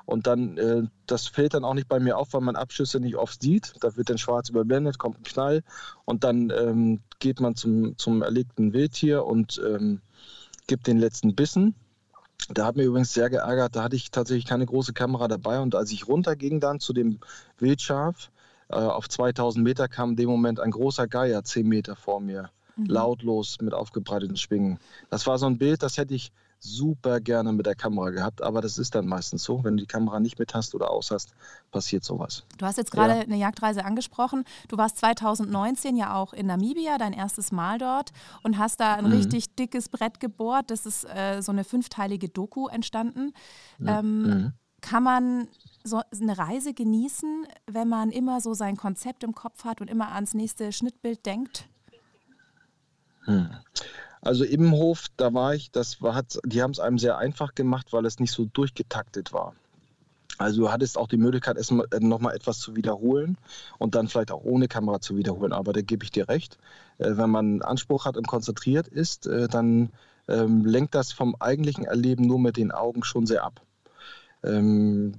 Und 0.06 0.26
dann, 0.26 0.58
äh, 0.58 0.82
das 1.06 1.26
fällt 1.26 1.54
dann 1.54 1.64
auch 1.64 1.74
nicht 1.74 1.88
bei 1.88 1.98
mir 1.98 2.18
auf, 2.18 2.32
weil 2.32 2.42
man 2.42 2.56
Abschüsse 2.56 3.00
nicht 3.00 3.16
oft 3.16 3.40
sieht. 3.40 3.72
Da 3.80 3.96
wird 3.96 4.10
dann 4.10 4.18
schwarz 4.18 4.50
überblendet, 4.50 4.98
kommt 4.98 5.18
ein 5.18 5.22
Knall 5.22 5.62
und 6.04 6.24
dann 6.24 6.50
ähm, 6.50 7.00
geht 7.20 7.40
man 7.40 7.56
zum, 7.56 7.96
zum 7.96 8.22
erlegten 8.22 8.72
Wildtier 8.72 9.24
und 9.24 9.60
ähm, 9.66 10.00
gibt 10.66 10.86
den 10.86 10.98
letzten 10.98 11.34
Bissen. 11.34 11.74
Da 12.50 12.66
hat 12.66 12.76
mir 12.76 12.84
übrigens 12.84 13.14
sehr 13.14 13.30
geärgert, 13.30 13.76
da 13.76 13.84
hatte 13.84 13.96
ich 13.96 14.10
tatsächlich 14.10 14.44
keine 14.44 14.66
große 14.66 14.92
Kamera 14.92 15.28
dabei 15.28 15.60
und 15.60 15.74
als 15.74 15.90
ich 15.92 16.08
runterging 16.08 16.60
dann 16.60 16.80
zu 16.80 16.92
dem 16.92 17.20
Wildschaf, 17.58 18.30
äh, 18.68 18.74
auf 18.74 19.08
2000 19.08 19.64
Meter 19.64 19.88
kam 19.88 20.10
in 20.10 20.16
dem 20.16 20.28
Moment 20.28 20.60
ein 20.60 20.70
großer 20.70 21.06
Geier 21.06 21.42
10 21.44 21.66
Meter 21.66 21.96
vor 21.96 22.20
mir, 22.20 22.50
mhm. 22.76 22.86
lautlos 22.86 23.58
mit 23.62 23.72
aufgebreiteten 23.72 24.36
Schwingen. 24.36 24.78
Das 25.08 25.26
war 25.26 25.38
so 25.38 25.46
ein 25.46 25.56
Bild, 25.56 25.82
das 25.82 25.96
hätte 25.96 26.14
ich 26.14 26.32
super 26.64 27.20
gerne 27.20 27.52
mit 27.52 27.66
der 27.66 27.74
Kamera 27.74 28.10
gehabt, 28.10 28.42
aber 28.42 28.60
das 28.60 28.78
ist 28.78 28.94
dann 28.94 29.06
meistens 29.06 29.44
so. 29.44 29.62
Wenn 29.62 29.76
du 29.76 29.82
die 29.82 29.86
Kamera 29.86 30.18
nicht 30.18 30.38
mit 30.38 30.54
hast 30.54 30.74
oder 30.74 30.90
aus 30.90 31.10
hast, 31.10 31.34
passiert 31.70 32.04
sowas. 32.04 32.44
Du 32.58 32.64
hast 32.64 32.78
jetzt 32.78 32.90
gerade 32.90 33.14
ja. 33.14 33.20
eine 33.20 33.36
Jagdreise 33.36 33.84
angesprochen. 33.84 34.44
Du 34.68 34.78
warst 34.78 34.96
2019 34.98 35.96
ja 35.96 36.14
auch 36.14 36.32
in 36.32 36.46
Namibia, 36.46 36.96
dein 36.96 37.12
erstes 37.12 37.52
Mal 37.52 37.78
dort 37.78 38.12
und 38.42 38.58
hast 38.58 38.80
da 38.80 38.94
ein 38.94 39.04
mhm. 39.04 39.12
richtig 39.12 39.54
dickes 39.54 39.88
Brett 39.88 40.20
gebohrt. 40.20 40.70
Das 40.70 40.86
ist 40.86 41.04
äh, 41.04 41.42
so 41.42 41.52
eine 41.52 41.64
fünfteilige 41.64 42.28
Doku 42.28 42.66
entstanden. 42.68 43.34
Ähm, 43.86 44.22
mhm. 44.22 44.52
Kann 44.80 45.02
man 45.02 45.48
so 45.82 46.00
eine 46.18 46.36
Reise 46.36 46.72
genießen, 46.72 47.46
wenn 47.66 47.88
man 47.88 48.10
immer 48.10 48.40
so 48.40 48.54
sein 48.54 48.76
Konzept 48.76 49.22
im 49.22 49.34
Kopf 49.34 49.64
hat 49.64 49.80
und 49.80 49.88
immer 49.88 50.12
ans 50.12 50.34
nächste 50.34 50.72
Schnittbild 50.72 51.26
denkt? 51.26 51.68
Hm. 53.24 53.48
Also 54.24 54.44
im 54.44 54.72
Hof, 54.72 55.06
da 55.18 55.34
war 55.34 55.54
ich, 55.54 55.70
das 55.70 56.00
war, 56.00 56.14
hat, 56.14 56.38
die 56.46 56.62
haben 56.62 56.70
es 56.70 56.80
einem 56.80 56.98
sehr 56.98 57.18
einfach 57.18 57.54
gemacht, 57.54 57.92
weil 57.92 58.06
es 58.06 58.18
nicht 58.18 58.32
so 58.32 58.46
durchgetaktet 58.46 59.34
war. 59.34 59.54
Also 60.38 60.62
du 60.62 60.72
hattest 60.72 60.96
auch 60.96 61.08
die 61.08 61.18
Möglichkeit, 61.18 61.58
es 61.58 61.70
äh, 61.70 62.00
nochmal 62.00 62.34
etwas 62.34 62.58
zu 62.58 62.74
wiederholen 62.74 63.36
und 63.78 63.94
dann 63.94 64.08
vielleicht 64.08 64.32
auch 64.32 64.42
ohne 64.42 64.66
Kamera 64.66 65.00
zu 65.00 65.16
wiederholen. 65.16 65.52
Aber 65.52 65.74
da 65.74 65.82
gebe 65.82 66.04
ich 66.04 66.10
dir 66.10 66.26
recht. 66.26 66.56
Äh, 66.98 67.18
wenn 67.18 67.28
man 67.28 67.60
Anspruch 67.60 68.06
hat 68.06 68.16
und 68.16 68.26
konzentriert 68.26 68.88
ist, 68.88 69.26
äh, 69.26 69.46
dann 69.46 69.90
ähm, 70.26 70.64
lenkt 70.64 70.94
das 70.94 71.12
vom 71.12 71.36
eigentlichen 71.38 71.84
Erleben 71.84 72.26
nur 72.26 72.38
mit 72.38 72.56
den 72.56 72.72
Augen 72.72 73.04
schon 73.04 73.26
sehr 73.26 73.44
ab. 73.44 73.60
Ähm, 74.42 75.12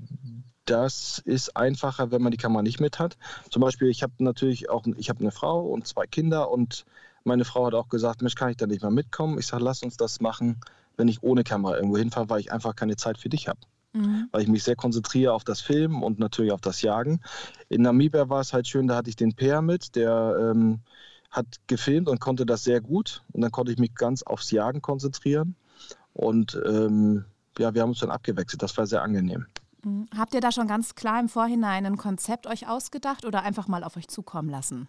das 0.65 1.21
ist 1.23 1.55
einfacher, 1.55 2.09
wenn 2.09 2.23
man 2.23 2.31
die 2.31 2.37
Kamera 2.37 2.63
nicht 2.63 2.79
mit 2.79 2.97
hat. 2.97 3.17
Zum 3.51 3.61
Beispiel, 3.61 3.89
ich 3.89 4.01
habe 4.01 4.13
natürlich 4.17 4.71
auch, 4.71 4.83
ich 4.97 5.09
habe 5.09 5.19
eine 5.19 5.31
Frau 5.31 5.61
und 5.61 5.85
zwei 5.85 6.07
Kinder 6.07 6.49
und 6.49 6.85
meine 7.25 7.45
Frau 7.45 7.65
hat 7.65 7.73
auch 7.73 7.89
gesagt, 7.89 8.21
Mensch, 8.21 8.35
kann 8.35 8.49
ich 8.49 8.57
da 8.57 8.67
nicht 8.67 8.83
mal 8.83 8.91
mitkommen? 8.91 9.37
Ich 9.39 9.47
sage, 9.47 9.63
lass 9.63 9.83
uns 9.83 9.97
das 9.97 10.21
machen, 10.21 10.59
wenn 10.95 11.07
ich 11.07 11.23
ohne 11.23 11.43
Kamera 11.43 11.75
irgendwo 11.75 11.97
hinfahre, 11.97 12.29
weil 12.29 12.39
ich 12.39 12.51
einfach 12.51 12.75
keine 12.75 12.95
Zeit 12.95 13.17
für 13.17 13.29
dich 13.29 13.47
habe. 13.47 13.59
Mhm. 13.93 14.29
Weil 14.31 14.43
ich 14.43 14.47
mich 14.47 14.63
sehr 14.63 14.75
konzentriere 14.75 15.33
auf 15.33 15.43
das 15.43 15.61
Filmen 15.61 16.03
und 16.03 16.19
natürlich 16.19 16.51
auf 16.51 16.61
das 16.61 16.81
Jagen. 16.81 17.21
In 17.69 17.81
Namibia 17.81 18.29
war 18.29 18.41
es 18.41 18.53
halt 18.53 18.67
schön, 18.67 18.87
da 18.87 18.95
hatte 18.95 19.09
ich 19.09 19.15
den 19.15 19.33
Peer 19.33 19.61
mit, 19.61 19.95
der 19.95 20.37
ähm, 20.39 20.81
hat 21.31 21.47
gefilmt 21.67 22.07
und 22.07 22.19
konnte 22.19 22.45
das 22.45 22.63
sehr 22.63 22.81
gut. 22.81 23.23
Und 23.33 23.41
dann 23.41 23.51
konnte 23.51 23.71
ich 23.71 23.77
mich 23.77 23.95
ganz 23.95 24.23
aufs 24.23 24.51
Jagen 24.51 24.81
konzentrieren. 24.81 25.55
Und 26.13 26.59
ähm, 26.65 27.25
ja, 27.57 27.73
wir 27.73 27.81
haben 27.81 27.89
uns 27.89 27.99
dann 27.99 28.11
abgewechselt. 28.11 28.61
Das 28.61 28.77
war 28.77 28.85
sehr 28.85 29.01
angenehm. 29.01 29.45
Mhm. 29.83 30.07
Habt 30.15 30.33
ihr 30.33 30.41
da 30.41 30.51
schon 30.51 30.67
ganz 30.67 30.95
klar 30.95 31.19
im 31.19 31.29
Vorhinein 31.29 31.85
ein 31.85 31.97
Konzept 31.97 32.47
euch 32.47 32.67
ausgedacht 32.67 33.25
oder 33.25 33.43
einfach 33.43 33.67
mal 33.67 33.83
auf 33.83 33.97
euch 33.97 34.07
zukommen 34.07 34.49
lassen? 34.49 34.87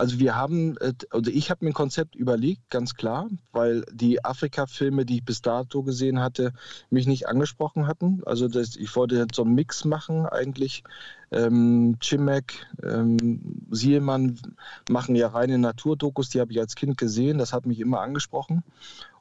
Also 0.00 0.18
wir 0.18 0.34
haben, 0.34 0.78
äh, 0.78 0.94
also 1.10 1.30
ich 1.30 1.50
habe 1.50 1.62
mir 1.62 1.72
ein 1.72 1.74
Konzept 1.74 2.14
überlegt, 2.14 2.70
ganz 2.70 2.94
klar, 2.94 3.28
weil 3.52 3.84
die 3.92 4.24
Afrika-Filme, 4.24 5.04
die 5.04 5.16
ich 5.16 5.24
bis 5.26 5.42
dato 5.42 5.82
gesehen 5.82 6.20
hatte, 6.20 6.54
mich 6.88 7.06
nicht 7.06 7.28
angesprochen 7.28 7.86
hatten. 7.86 8.22
Also 8.24 8.48
das, 8.48 8.76
ich 8.76 8.96
wollte 8.96 9.26
so 9.30 9.42
einen 9.42 9.54
Mix 9.54 9.84
machen 9.84 10.24
eigentlich. 10.24 10.84
Ähm, 11.30 11.98
Chimek, 12.00 12.66
ähm, 12.82 13.66
Sielmann 13.70 14.40
machen 14.88 15.16
ja 15.16 15.28
reine 15.28 15.58
Naturdokus, 15.58 16.30
die 16.30 16.40
habe 16.40 16.52
ich 16.52 16.60
als 16.60 16.76
Kind 16.76 16.96
gesehen, 16.96 17.36
das 17.36 17.52
hat 17.52 17.66
mich 17.66 17.78
immer 17.78 18.00
angesprochen. 18.00 18.62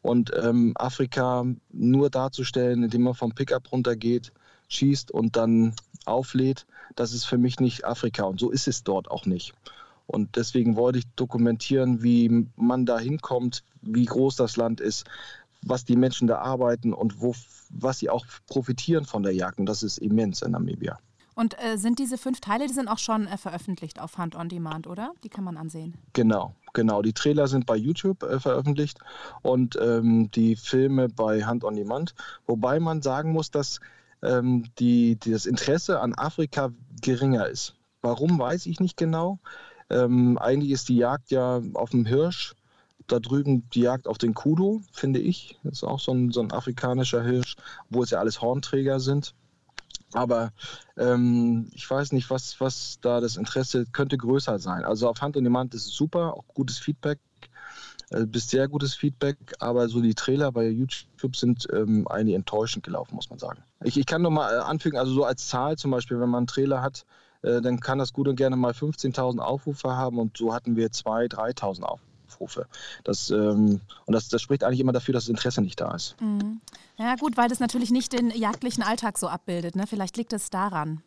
Und 0.02 0.32
ähm, 0.34 0.72
Afrika 0.76 1.44
nur 1.74 2.10
darzustellen, 2.10 2.84
indem 2.84 3.02
man 3.02 3.16
vom 3.16 3.34
Pickup 3.34 3.70
runtergeht, 3.74 4.32
schießt 4.70 5.12
und 5.12 5.36
dann 5.36 5.74
auflädt, 6.06 6.66
das 6.96 7.12
ist 7.12 7.26
für 7.26 7.38
mich 7.38 7.60
nicht 7.60 7.84
Afrika 7.84 8.24
und 8.24 8.40
so 8.40 8.50
ist 8.50 8.70
es 8.70 8.86
dort 8.86 9.12
auch 9.12 9.26
nicht. 9.26 9.54
Und 10.10 10.38
deswegen 10.38 10.76
wollte 10.76 10.98
ich 10.98 11.06
dokumentieren, 11.16 12.02
wie 12.02 12.48
man 12.56 12.88
da 12.88 12.98
hinkommt, 12.98 13.64
wie 13.84 14.06
groß 14.06 14.36
das 14.38 14.58
Land 14.58 14.82
ist, 14.82 15.06
was 15.62 15.86
die 15.86 15.96
Menschen 15.96 16.28
da 16.28 16.40
arbeiten 16.40 16.94
und 16.94 17.22
wo, 17.22 17.36
was 17.70 18.00
sie 18.00 18.10
auch 18.10 18.26
profitieren 18.48 19.06
von 19.06 19.22
der 19.22 19.36
Jagd. 19.36 19.60
Und 19.60 19.68
das 19.68 19.84
ist 19.84 20.00
immens 20.00 20.42
in 20.42 20.54
Namibia. 20.54 20.98
Und 21.36 21.56
äh, 21.64 21.78
sind 21.78 22.00
diese 22.00 22.18
fünf 22.18 22.42
Teile, 22.42 22.66
die 22.66 22.74
sind 22.74 22.88
auch 22.88 22.98
schon 22.98 23.28
äh, 23.28 23.38
veröffentlicht 23.38 24.02
auf 24.02 24.18
Hunt 24.18 24.36
on 24.36 24.50
Demand, 24.50 24.88
oder? 24.88 25.14
Die 25.24 25.30
kann 25.30 25.44
man 25.44 25.58
ansehen. 25.58 25.94
Genau, 26.14 26.56
genau. 26.74 27.04
Die 27.04 27.14
Trailer 27.14 27.48
sind 27.48 27.68
bei 27.68 27.76
YouTube 27.76 28.24
äh, 28.24 28.40
veröffentlicht 28.40 28.98
und 29.44 29.78
ähm, 29.80 30.32
die 30.32 30.56
Filme 30.56 31.08
bei 31.08 31.46
Hunt 31.46 31.64
on 31.64 31.76
Demand. 31.76 32.16
Wobei 32.48 32.80
man 32.80 33.04
sagen 33.04 33.32
muss, 33.32 33.52
dass 33.52 33.80
ähm, 34.24 34.66
die, 34.80 35.18
die, 35.18 35.32
das 35.32 35.46
Interesse 35.46 36.00
an 36.00 36.16
Afrika 36.16 36.72
geringer 37.00 37.48
ist. 37.48 37.76
Warum, 38.02 38.40
weiß 38.40 38.66
ich 38.66 38.80
nicht 38.80 38.98
genau. 38.98 39.40
Ähm, 39.90 40.38
eigentlich 40.38 40.72
ist 40.72 40.90
die 40.90 40.98
Jagd 40.98 41.32
ja 41.32 41.62
auf 41.74 41.92
dem 41.92 42.06
Hirsch. 42.06 42.56
Da 43.08 43.20
drüben 43.20 43.68
die 43.72 43.82
Jagd 43.82 44.08
auf 44.08 44.18
den 44.18 44.34
Kudu, 44.34 44.82
finde 44.92 45.20
ich. 45.20 45.58
Das 45.64 45.74
ist 45.74 45.84
auch 45.84 46.00
so 46.00 46.12
ein, 46.14 46.32
so 46.32 46.42
ein 46.42 46.52
afrikanischer 46.52 47.24
Hirsch, 47.24 47.56
wo 47.90 48.04
es 48.04 48.12
ja 48.12 48.20
alles 48.20 48.42
Hornträger 48.42 49.00
sind. 49.00 49.34
Aber 50.14 50.52
ähm, 50.98 51.70
ich 51.74 51.90
weiß 51.90 52.12
nicht, 52.14 52.30
was, 52.30 52.60
was 52.60 53.00
da 53.02 53.20
das 53.20 53.38
Interesse 53.38 53.86
könnte 53.92 54.18
größer 54.18 54.60
sein. 54.60 54.84
Also 54.84 55.08
auf 55.08 55.22
Hand 55.22 55.38
und 55.38 55.44
Demand 55.44 55.74
ist 55.74 55.86
es 55.86 55.94
super, 55.94 56.34
auch 56.36 56.46
gutes 56.54 56.80
Feedback, 56.80 57.20
äh, 58.10 58.26
bis 58.26 58.50
sehr 58.50 58.68
gutes 58.68 58.96
Feedback, 58.96 59.38
aber 59.60 59.88
so 59.88 60.02
die 60.02 60.16
Trailer 60.16 60.52
bei 60.52 60.68
YouTube 60.68 61.36
sind 61.36 61.68
ähm, 61.72 62.08
eigentlich 62.08 62.36
enttäuschend 62.36 62.84
gelaufen, 62.84 63.16
muss 63.16 63.30
man 63.30 63.38
sagen. 63.38 63.64
Ich, 63.84 63.98
ich 63.98 64.06
kann 64.06 64.24
noch 64.24 64.32
mal 64.32 64.52
äh, 64.52 64.60
anfügen, 64.60 64.98
also 64.98 65.14
so 65.14 65.26
als 65.26 65.48
Zahl 65.48 65.78
zum 65.78 65.92
Beispiel, 65.92 66.20
wenn 66.20 66.30
man 66.30 66.40
einen 66.40 66.48
Trailer 66.48 66.82
hat, 66.82 67.06
dann 67.42 67.80
kann 67.80 68.00
das 68.00 68.14
gut 68.14 68.28
und 68.28 68.36
gerne 68.36 68.56
mal 68.56 68.74
15.000 68.74 69.40
Aufrufe 69.40 69.96
haben 69.96 70.20
und 70.20 70.38
so 70.38 70.54
hatten 70.54 70.76
wir 70.76 70.90
2.000, 70.90 71.56
3.000 71.58 71.84
Aufrufe. 71.84 72.66
Das, 73.04 73.30
ähm, 73.30 73.82
und 74.06 74.14
das, 74.14 74.30
das 74.30 74.42
spricht 74.42 74.64
eigentlich 74.64 74.80
immer 74.80 74.92
dafür, 74.92 75.14
dass 75.14 75.26
das 75.26 75.30
Interesse 75.30 75.62
nicht 75.62 75.80
da 75.80 75.94
ist. 75.96 76.16
Mhm. 76.22 76.62
Ja 76.98 77.16
gut, 77.16 77.38
weil 77.38 77.50
das 77.50 77.60
natürlich 77.60 77.92
nicht 77.92 78.14
den 78.14 78.30
jagdlichen 78.30 78.84
Alltag 78.84 79.18
so 79.18 79.28
abbildet. 79.28 79.76
Ne? 79.76 79.88
Vielleicht 79.88 80.18
liegt 80.18 80.34
es 80.34 80.50
daran. 80.50 81.02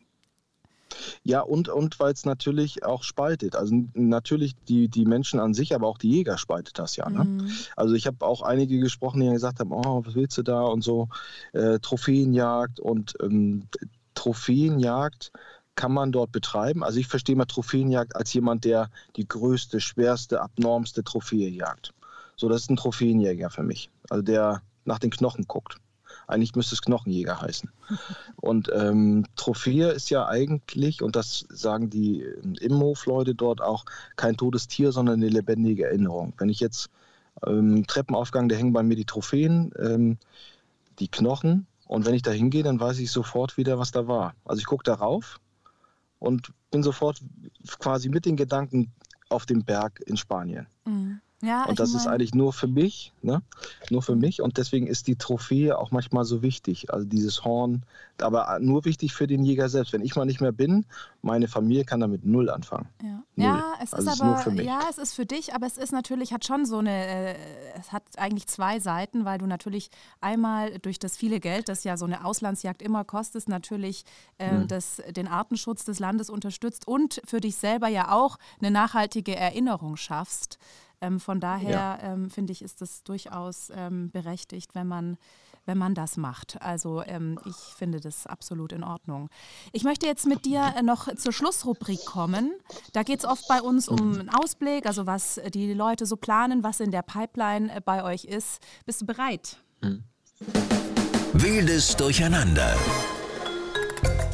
Ja, 1.22 1.40
und, 1.40 1.68
und 1.68 1.98
weil 2.00 2.12
es 2.12 2.24
natürlich 2.24 2.84
auch 2.84 3.02
spaltet. 3.02 3.56
Also 3.56 3.74
natürlich 3.94 4.54
die, 4.68 4.88
die 4.88 5.04
Menschen 5.04 5.40
an 5.40 5.54
sich, 5.54 5.74
aber 5.74 5.86
auch 5.86 5.98
die 5.98 6.10
Jäger 6.10 6.38
spaltet 6.38 6.78
das 6.78 6.96
ja. 6.96 7.08
Ne? 7.08 7.24
Mhm. 7.24 7.50
Also 7.76 7.94
ich 7.94 8.06
habe 8.06 8.24
auch 8.24 8.42
einige 8.42 8.78
gesprochen, 8.78 9.20
die 9.20 9.30
gesagt 9.30 9.60
haben, 9.60 9.72
oh, 9.72 10.02
was 10.04 10.14
willst 10.14 10.36
du 10.38 10.42
da 10.42 10.62
und 10.62 10.82
so, 10.82 11.08
äh, 11.52 11.78
Trophäenjagd 11.78 12.80
und 12.80 13.14
ähm, 13.22 13.68
Trophäenjagd 14.14 15.32
kann 15.74 15.92
man 15.92 16.12
dort 16.12 16.32
betreiben. 16.32 16.84
Also 16.84 16.98
ich 16.98 17.06
verstehe 17.06 17.36
mal 17.36 17.46
Trophäenjagd 17.46 18.16
als 18.16 18.32
jemand, 18.32 18.64
der 18.64 18.90
die 19.16 19.26
größte, 19.26 19.80
schwerste, 19.80 20.40
abnormste 20.40 21.02
Trophäe 21.02 21.48
jagt. 21.48 21.92
So, 22.36 22.48
das 22.48 22.62
ist 22.62 22.70
ein 22.70 22.76
Trophäenjäger 22.76 23.50
für 23.50 23.62
mich. 23.62 23.90
Also 24.10 24.22
der 24.22 24.62
nach 24.84 24.98
den 24.98 25.10
Knochen 25.10 25.46
guckt. 25.46 25.76
Eigentlich 26.26 26.54
müsste 26.54 26.74
es 26.74 26.82
Knochenjäger 26.82 27.40
heißen. 27.40 27.70
Und 28.36 28.70
ähm, 28.74 29.26
Trophäe 29.36 29.90
ist 29.90 30.10
ja 30.10 30.26
eigentlich, 30.26 31.02
und 31.02 31.16
das 31.16 31.46
sagen 31.48 31.90
die 31.90 32.22
Imhof-Leute 32.60 33.34
dort 33.34 33.60
auch, 33.60 33.84
kein 34.16 34.36
totes 34.36 34.68
Tier, 34.68 34.92
sondern 34.92 35.16
eine 35.16 35.28
lebendige 35.28 35.86
Erinnerung. 35.86 36.34
Wenn 36.38 36.48
ich 36.48 36.60
jetzt 36.60 36.90
ähm, 37.46 37.86
Treppenaufgang, 37.86 38.48
da 38.48 38.56
hängen 38.56 38.72
bei 38.72 38.82
mir 38.82 38.96
die 38.96 39.04
Trophäen, 39.04 39.72
ähm, 39.78 40.18
die 40.98 41.08
Knochen, 41.08 41.66
und 41.86 42.06
wenn 42.06 42.14
ich 42.14 42.22
da 42.22 42.30
hingehe, 42.30 42.62
dann 42.62 42.80
weiß 42.80 42.98
ich 43.00 43.10
sofort 43.10 43.58
wieder, 43.58 43.78
was 43.78 43.90
da 43.90 44.08
war. 44.08 44.34
Also 44.46 44.60
ich 44.60 44.66
gucke 44.66 44.84
darauf 44.84 45.40
und 46.22 46.52
bin 46.70 46.82
sofort 46.82 47.20
quasi 47.78 48.08
mit 48.08 48.26
den 48.26 48.36
Gedanken 48.36 48.92
auf 49.28 49.44
dem 49.44 49.64
Berg 49.64 50.00
in 50.06 50.16
Spanien. 50.16 50.66
Mhm. 50.84 51.20
Ja, 51.42 51.64
und 51.64 51.80
das 51.80 51.92
ist 51.92 52.06
eigentlich 52.06 52.34
nur 52.34 52.52
für 52.52 52.68
mich, 52.68 53.12
ne? 53.20 53.42
Nur 53.90 54.02
für 54.02 54.14
mich. 54.14 54.40
Und 54.40 54.58
deswegen 54.58 54.86
ist 54.86 55.08
die 55.08 55.16
Trophäe 55.16 55.76
auch 55.76 55.90
manchmal 55.90 56.24
so 56.24 56.40
wichtig. 56.40 56.92
Also 56.92 57.04
dieses 57.04 57.44
Horn, 57.44 57.82
aber 58.20 58.58
nur 58.60 58.84
wichtig 58.84 59.12
für 59.12 59.26
den 59.26 59.42
Jäger 59.44 59.68
selbst. 59.68 59.92
Wenn 59.92 60.02
ich 60.02 60.14
mal 60.14 60.24
nicht 60.24 60.40
mehr 60.40 60.52
bin, 60.52 60.86
meine 61.20 61.48
Familie 61.48 61.84
kann 61.84 61.98
damit 61.98 62.24
null 62.24 62.48
anfangen. 62.48 62.88
Ja, 63.02 63.22
ja 63.34 63.64
es 63.82 63.92
also 63.92 64.10
ist 64.10 64.20
aber, 64.20 64.62
ja, 64.62 64.82
es 64.88 64.98
ist 64.98 65.14
für 65.14 65.26
dich, 65.26 65.52
aber 65.52 65.66
es 65.66 65.78
ist 65.78 65.92
natürlich, 65.92 66.32
hat 66.32 66.44
schon 66.44 66.64
so 66.64 66.78
eine, 66.78 67.06
äh, 67.06 67.34
es 67.76 67.90
hat 67.90 68.04
eigentlich 68.18 68.46
zwei 68.46 68.78
Seiten, 68.78 69.24
weil 69.24 69.38
du 69.38 69.46
natürlich 69.46 69.90
einmal 70.20 70.78
durch 70.78 71.00
das 71.00 71.16
viele 71.16 71.40
Geld, 71.40 71.68
das 71.68 71.82
ja 71.82 71.96
so 71.96 72.04
eine 72.04 72.24
Auslandsjagd 72.24 72.82
immer 72.82 73.04
kostet, 73.04 73.48
natürlich 73.48 74.04
äh, 74.38 74.52
mhm. 74.52 74.68
das, 74.68 75.02
den 75.10 75.26
Artenschutz 75.26 75.84
des 75.84 75.98
Landes 75.98 76.30
unterstützt 76.30 76.86
und 76.86 77.20
für 77.24 77.40
dich 77.40 77.56
selber 77.56 77.88
ja 77.88 78.12
auch 78.12 78.38
eine 78.60 78.70
nachhaltige 78.70 79.34
Erinnerung 79.34 79.96
schaffst. 79.96 80.60
Ähm, 81.02 81.20
von 81.20 81.40
daher 81.40 81.70
ja. 81.70 81.98
ähm, 82.00 82.30
finde 82.30 82.52
ich, 82.52 82.62
ist 82.62 82.80
es 82.80 83.02
durchaus 83.02 83.70
ähm, 83.74 84.10
berechtigt, 84.10 84.74
wenn 84.74 84.86
man, 84.86 85.18
wenn 85.66 85.76
man 85.76 85.94
das 85.94 86.16
macht. 86.16 86.62
Also 86.62 87.02
ähm, 87.02 87.38
ich 87.44 87.56
finde 87.56 88.00
das 88.00 88.26
absolut 88.26 88.72
in 88.72 88.84
Ordnung. 88.84 89.28
Ich 89.72 89.82
möchte 89.82 90.06
jetzt 90.06 90.26
mit 90.26 90.44
dir 90.46 90.72
äh, 90.76 90.82
noch 90.82 91.14
zur 91.16 91.32
Schlussrubrik 91.32 92.04
kommen. 92.06 92.52
Da 92.92 93.02
geht 93.02 93.18
es 93.18 93.24
oft 93.24 93.46
bei 93.48 93.60
uns 93.60 93.88
um 93.88 94.14
einen 94.14 94.30
Ausblick, 94.30 94.86
also 94.86 95.06
was 95.06 95.40
die 95.52 95.74
Leute 95.74 96.06
so 96.06 96.16
planen, 96.16 96.62
was 96.62 96.80
in 96.80 96.92
der 96.92 97.02
Pipeline 97.02 97.74
äh, 97.74 97.80
bei 97.84 98.04
euch 98.04 98.24
ist. 98.24 98.62
Bist 98.86 99.02
du 99.02 99.06
bereit? 99.06 99.56
Hm. 99.82 100.04
Wildes 101.34 101.96
Durcheinander. 101.96 102.76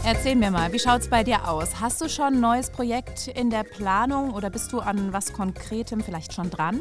Erzähl 0.04 0.36
mir 0.36 0.50
mal, 0.50 0.72
wie 0.72 0.78
schaut 0.78 1.02
es 1.02 1.08
bei 1.08 1.22
dir 1.22 1.46
aus? 1.48 1.80
Hast 1.80 2.00
du 2.00 2.08
schon 2.08 2.34
ein 2.34 2.40
neues 2.40 2.70
Projekt 2.70 3.28
in 3.28 3.50
der 3.50 3.62
Planung 3.62 4.32
oder 4.32 4.48
bist 4.48 4.72
du 4.72 4.80
an 4.80 5.12
was 5.12 5.34
Konkretem 5.34 6.00
vielleicht 6.00 6.32
schon 6.32 6.48
dran? 6.48 6.80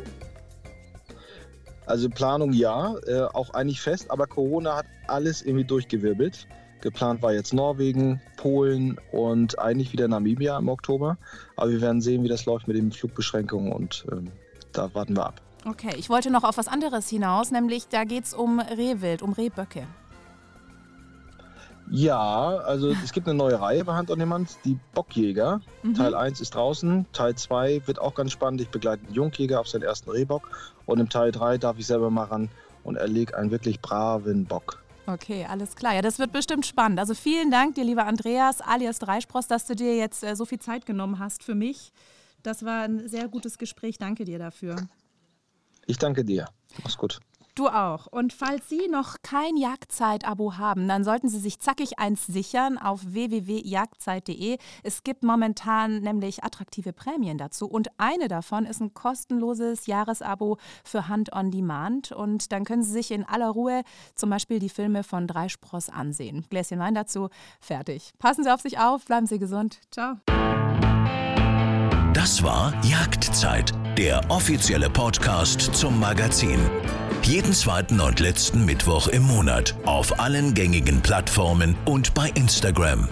Also 1.85 2.09
Planung 2.09 2.53
ja, 2.53 2.95
äh, 3.05 3.23
auch 3.33 3.49
eigentlich 3.53 3.81
fest, 3.81 4.11
aber 4.11 4.27
Corona 4.27 4.77
hat 4.77 4.85
alles 5.07 5.41
irgendwie 5.41 5.65
durchgewirbelt. 5.65 6.47
Geplant 6.81 7.21
war 7.21 7.33
jetzt 7.33 7.53
Norwegen, 7.53 8.21
Polen 8.37 8.97
und 9.11 9.59
eigentlich 9.59 9.91
wieder 9.91 10.07
Namibia 10.07 10.57
im 10.57 10.69
Oktober. 10.69 11.17
Aber 11.55 11.71
wir 11.71 11.81
werden 11.81 12.01
sehen, 12.01 12.23
wie 12.23 12.29
das 12.29 12.45
läuft 12.45 12.67
mit 12.67 12.77
den 12.77 12.91
Flugbeschränkungen 12.91 13.73
und 13.73 14.05
ähm, 14.11 14.31
da 14.71 14.93
warten 14.93 15.17
wir 15.17 15.25
ab. 15.25 15.41
Okay, 15.65 15.95
ich 15.97 16.09
wollte 16.09 16.29
noch 16.29 16.45
auf 16.45 16.57
was 16.57 16.69
anderes 16.69 17.09
hinaus, 17.09 17.51
nämlich 17.51 17.89
da 17.89 18.05
geht 18.05 18.23
es 18.23 18.33
um 18.33 18.59
Rehwild, 18.59 19.21
um 19.21 19.33
Rehböcke. 19.33 19.85
Ja, 21.89 22.57
also 22.57 22.91
es 22.91 23.13
gibt 23.13 23.27
eine 23.27 23.37
neue 23.37 23.59
Reihe 23.59 23.85
bei 23.85 23.93
Hand 23.93 24.11
on 24.11 24.19
Demand, 24.19 24.57
die 24.65 24.77
Bockjäger. 24.93 25.61
Mhm. 25.83 25.93
Teil 25.93 26.15
1 26.15 26.41
ist 26.41 26.53
draußen, 26.53 27.05
Teil 27.13 27.35
2 27.35 27.83
wird 27.85 27.99
auch 27.99 28.13
ganz 28.13 28.31
spannend. 28.31 28.61
Ich 28.61 28.69
begleite 28.69 29.05
einen 29.05 29.13
Jungjäger 29.13 29.59
auf 29.59 29.67
seinen 29.67 29.83
ersten 29.83 30.09
Rehbock 30.09 30.49
und 30.85 30.99
im 30.99 31.09
Teil 31.09 31.31
3 31.31 31.57
darf 31.57 31.77
ich 31.79 31.87
selber 31.87 32.09
mal 32.09 32.25
ran 32.25 32.49
und 32.83 32.97
erlege 32.97 33.37
einen 33.37 33.51
wirklich 33.51 33.81
braven 33.81 34.45
Bock. 34.45 34.83
Okay, 35.05 35.45
alles 35.49 35.75
klar. 35.75 35.95
Ja, 35.95 36.01
das 36.01 36.19
wird 36.19 36.33
bestimmt 36.33 36.65
spannend. 36.65 36.99
Also 36.99 37.13
vielen 37.13 37.49
Dank 37.49 37.75
dir, 37.75 37.85
lieber 37.85 38.05
Andreas 38.05 38.59
alias 38.59 38.99
Dreispross, 38.99 39.47
dass 39.47 39.65
du 39.65 39.75
dir 39.75 39.95
jetzt 39.95 40.23
äh, 40.23 40.35
so 40.35 40.45
viel 40.45 40.59
Zeit 40.59 40.85
genommen 40.85 41.19
hast 41.19 41.43
für 41.43 41.55
mich. 41.55 41.93
Das 42.43 42.65
war 42.65 42.83
ein 42.83 43.07
sehr 43.07 43.29
gutes 43.29 43.57
Gespräch. 43.57 43.97
Danke 43.97 44.25
dir 44.25 44.37
dafür. 44.37 44.75
Ich 45.85 45.97
danke 45.97 46.25
dir. 46.25 46.49
Mach's 46.83 46.97
gut. 46.97 47.19
Du 47.57 47.69
auch. 47.69 48.05
Und 48.05 48.33
falls 48.33 48.69
Sie 48.69 48.87
noch 48.87 49.15
kein 49.23 49.57
Jagdzeit-Abo 49.57 50.57
haben, 50.57 50.87
dann 50.87 51.03
sollten 51.03 51.27
Sie 51.27 51.39
sich 51.39 51.57
zackig 51.57 51.97
eins 51.97 52.27
sichern 52.27 52.77
auf 52.77 53.01
www.jagdzeit.de. 53.03 54.59
Es 54.83 55.03
gibt 55.03 55.23
momentan 55.23 56.01
nämlich 56.01 56.43
attraktive 56.43 56.93
Prämien 56.93 57.39
dazu 57.39 57.67
und 57.67 57.87
eine 57.97 58.27
davon 58.27 58.67
ist 58.67 58.79
ein 58.79 58.93
kostenloses 58.93 59.87
Jahresabo 59.87 60.59
für 60.83 61.07
Hand 61.07 61.33
on 61.33 61.49
Demand. 61.49 62.11
Und 62.11 62.51
dann 62.51 62.63
können 62.63 62.83
Sie 62.83 62.91
sich 62.91 63.09
in 63.09 63.23
aller 63.23 63.49
Ruhe 63.49 63.81
zum 64.13 64.29
Beispiel 64.29 64.59
die 64.59 64.69
Filme 64.69 65.01
von 65.01 65.25
Dreispross 65.25 65.89
ansehen. 65.89 66.45
Gläschen 66.51 66.77
Wein 66.77 66.93
dazu, 66.93 67.29
fertig. 67.59 68.13
Passen 68.19 68.43
Sie 68.43 68.53
auf 68.53 68.61
sich 68.61 68.77
auf, 68.77 69.05
bleiben 69.05 69.25
Sie 69.25 69.39
gesund. 69.39 69.79
Ciao. 69.89 70.17
Das 72.13 72.43
war 72.43 72.71
Jagdzeit, 72.83 73.73
der 73.97 74.21
offizielle 74.29 74.91
Podcast 74.91 75.73
zum 75.73 75.99
Magazin. 75.99 76.59
Jeden 77.23 77.51
zweiten 77.51 77.99
und 77.99 78.19
letzten 78.19 78.63
Mittwoch 78.63 79.07
im 79.07 79.23
Monat 79.23 79.75
auf 79.85 80.19
allen 80.19 80.53
gängigen 80.53 81.01
Plattformen 81.01 81.75
und 81.85 82.13
bei 82.13 82.29
Instagram. 82.35 83.07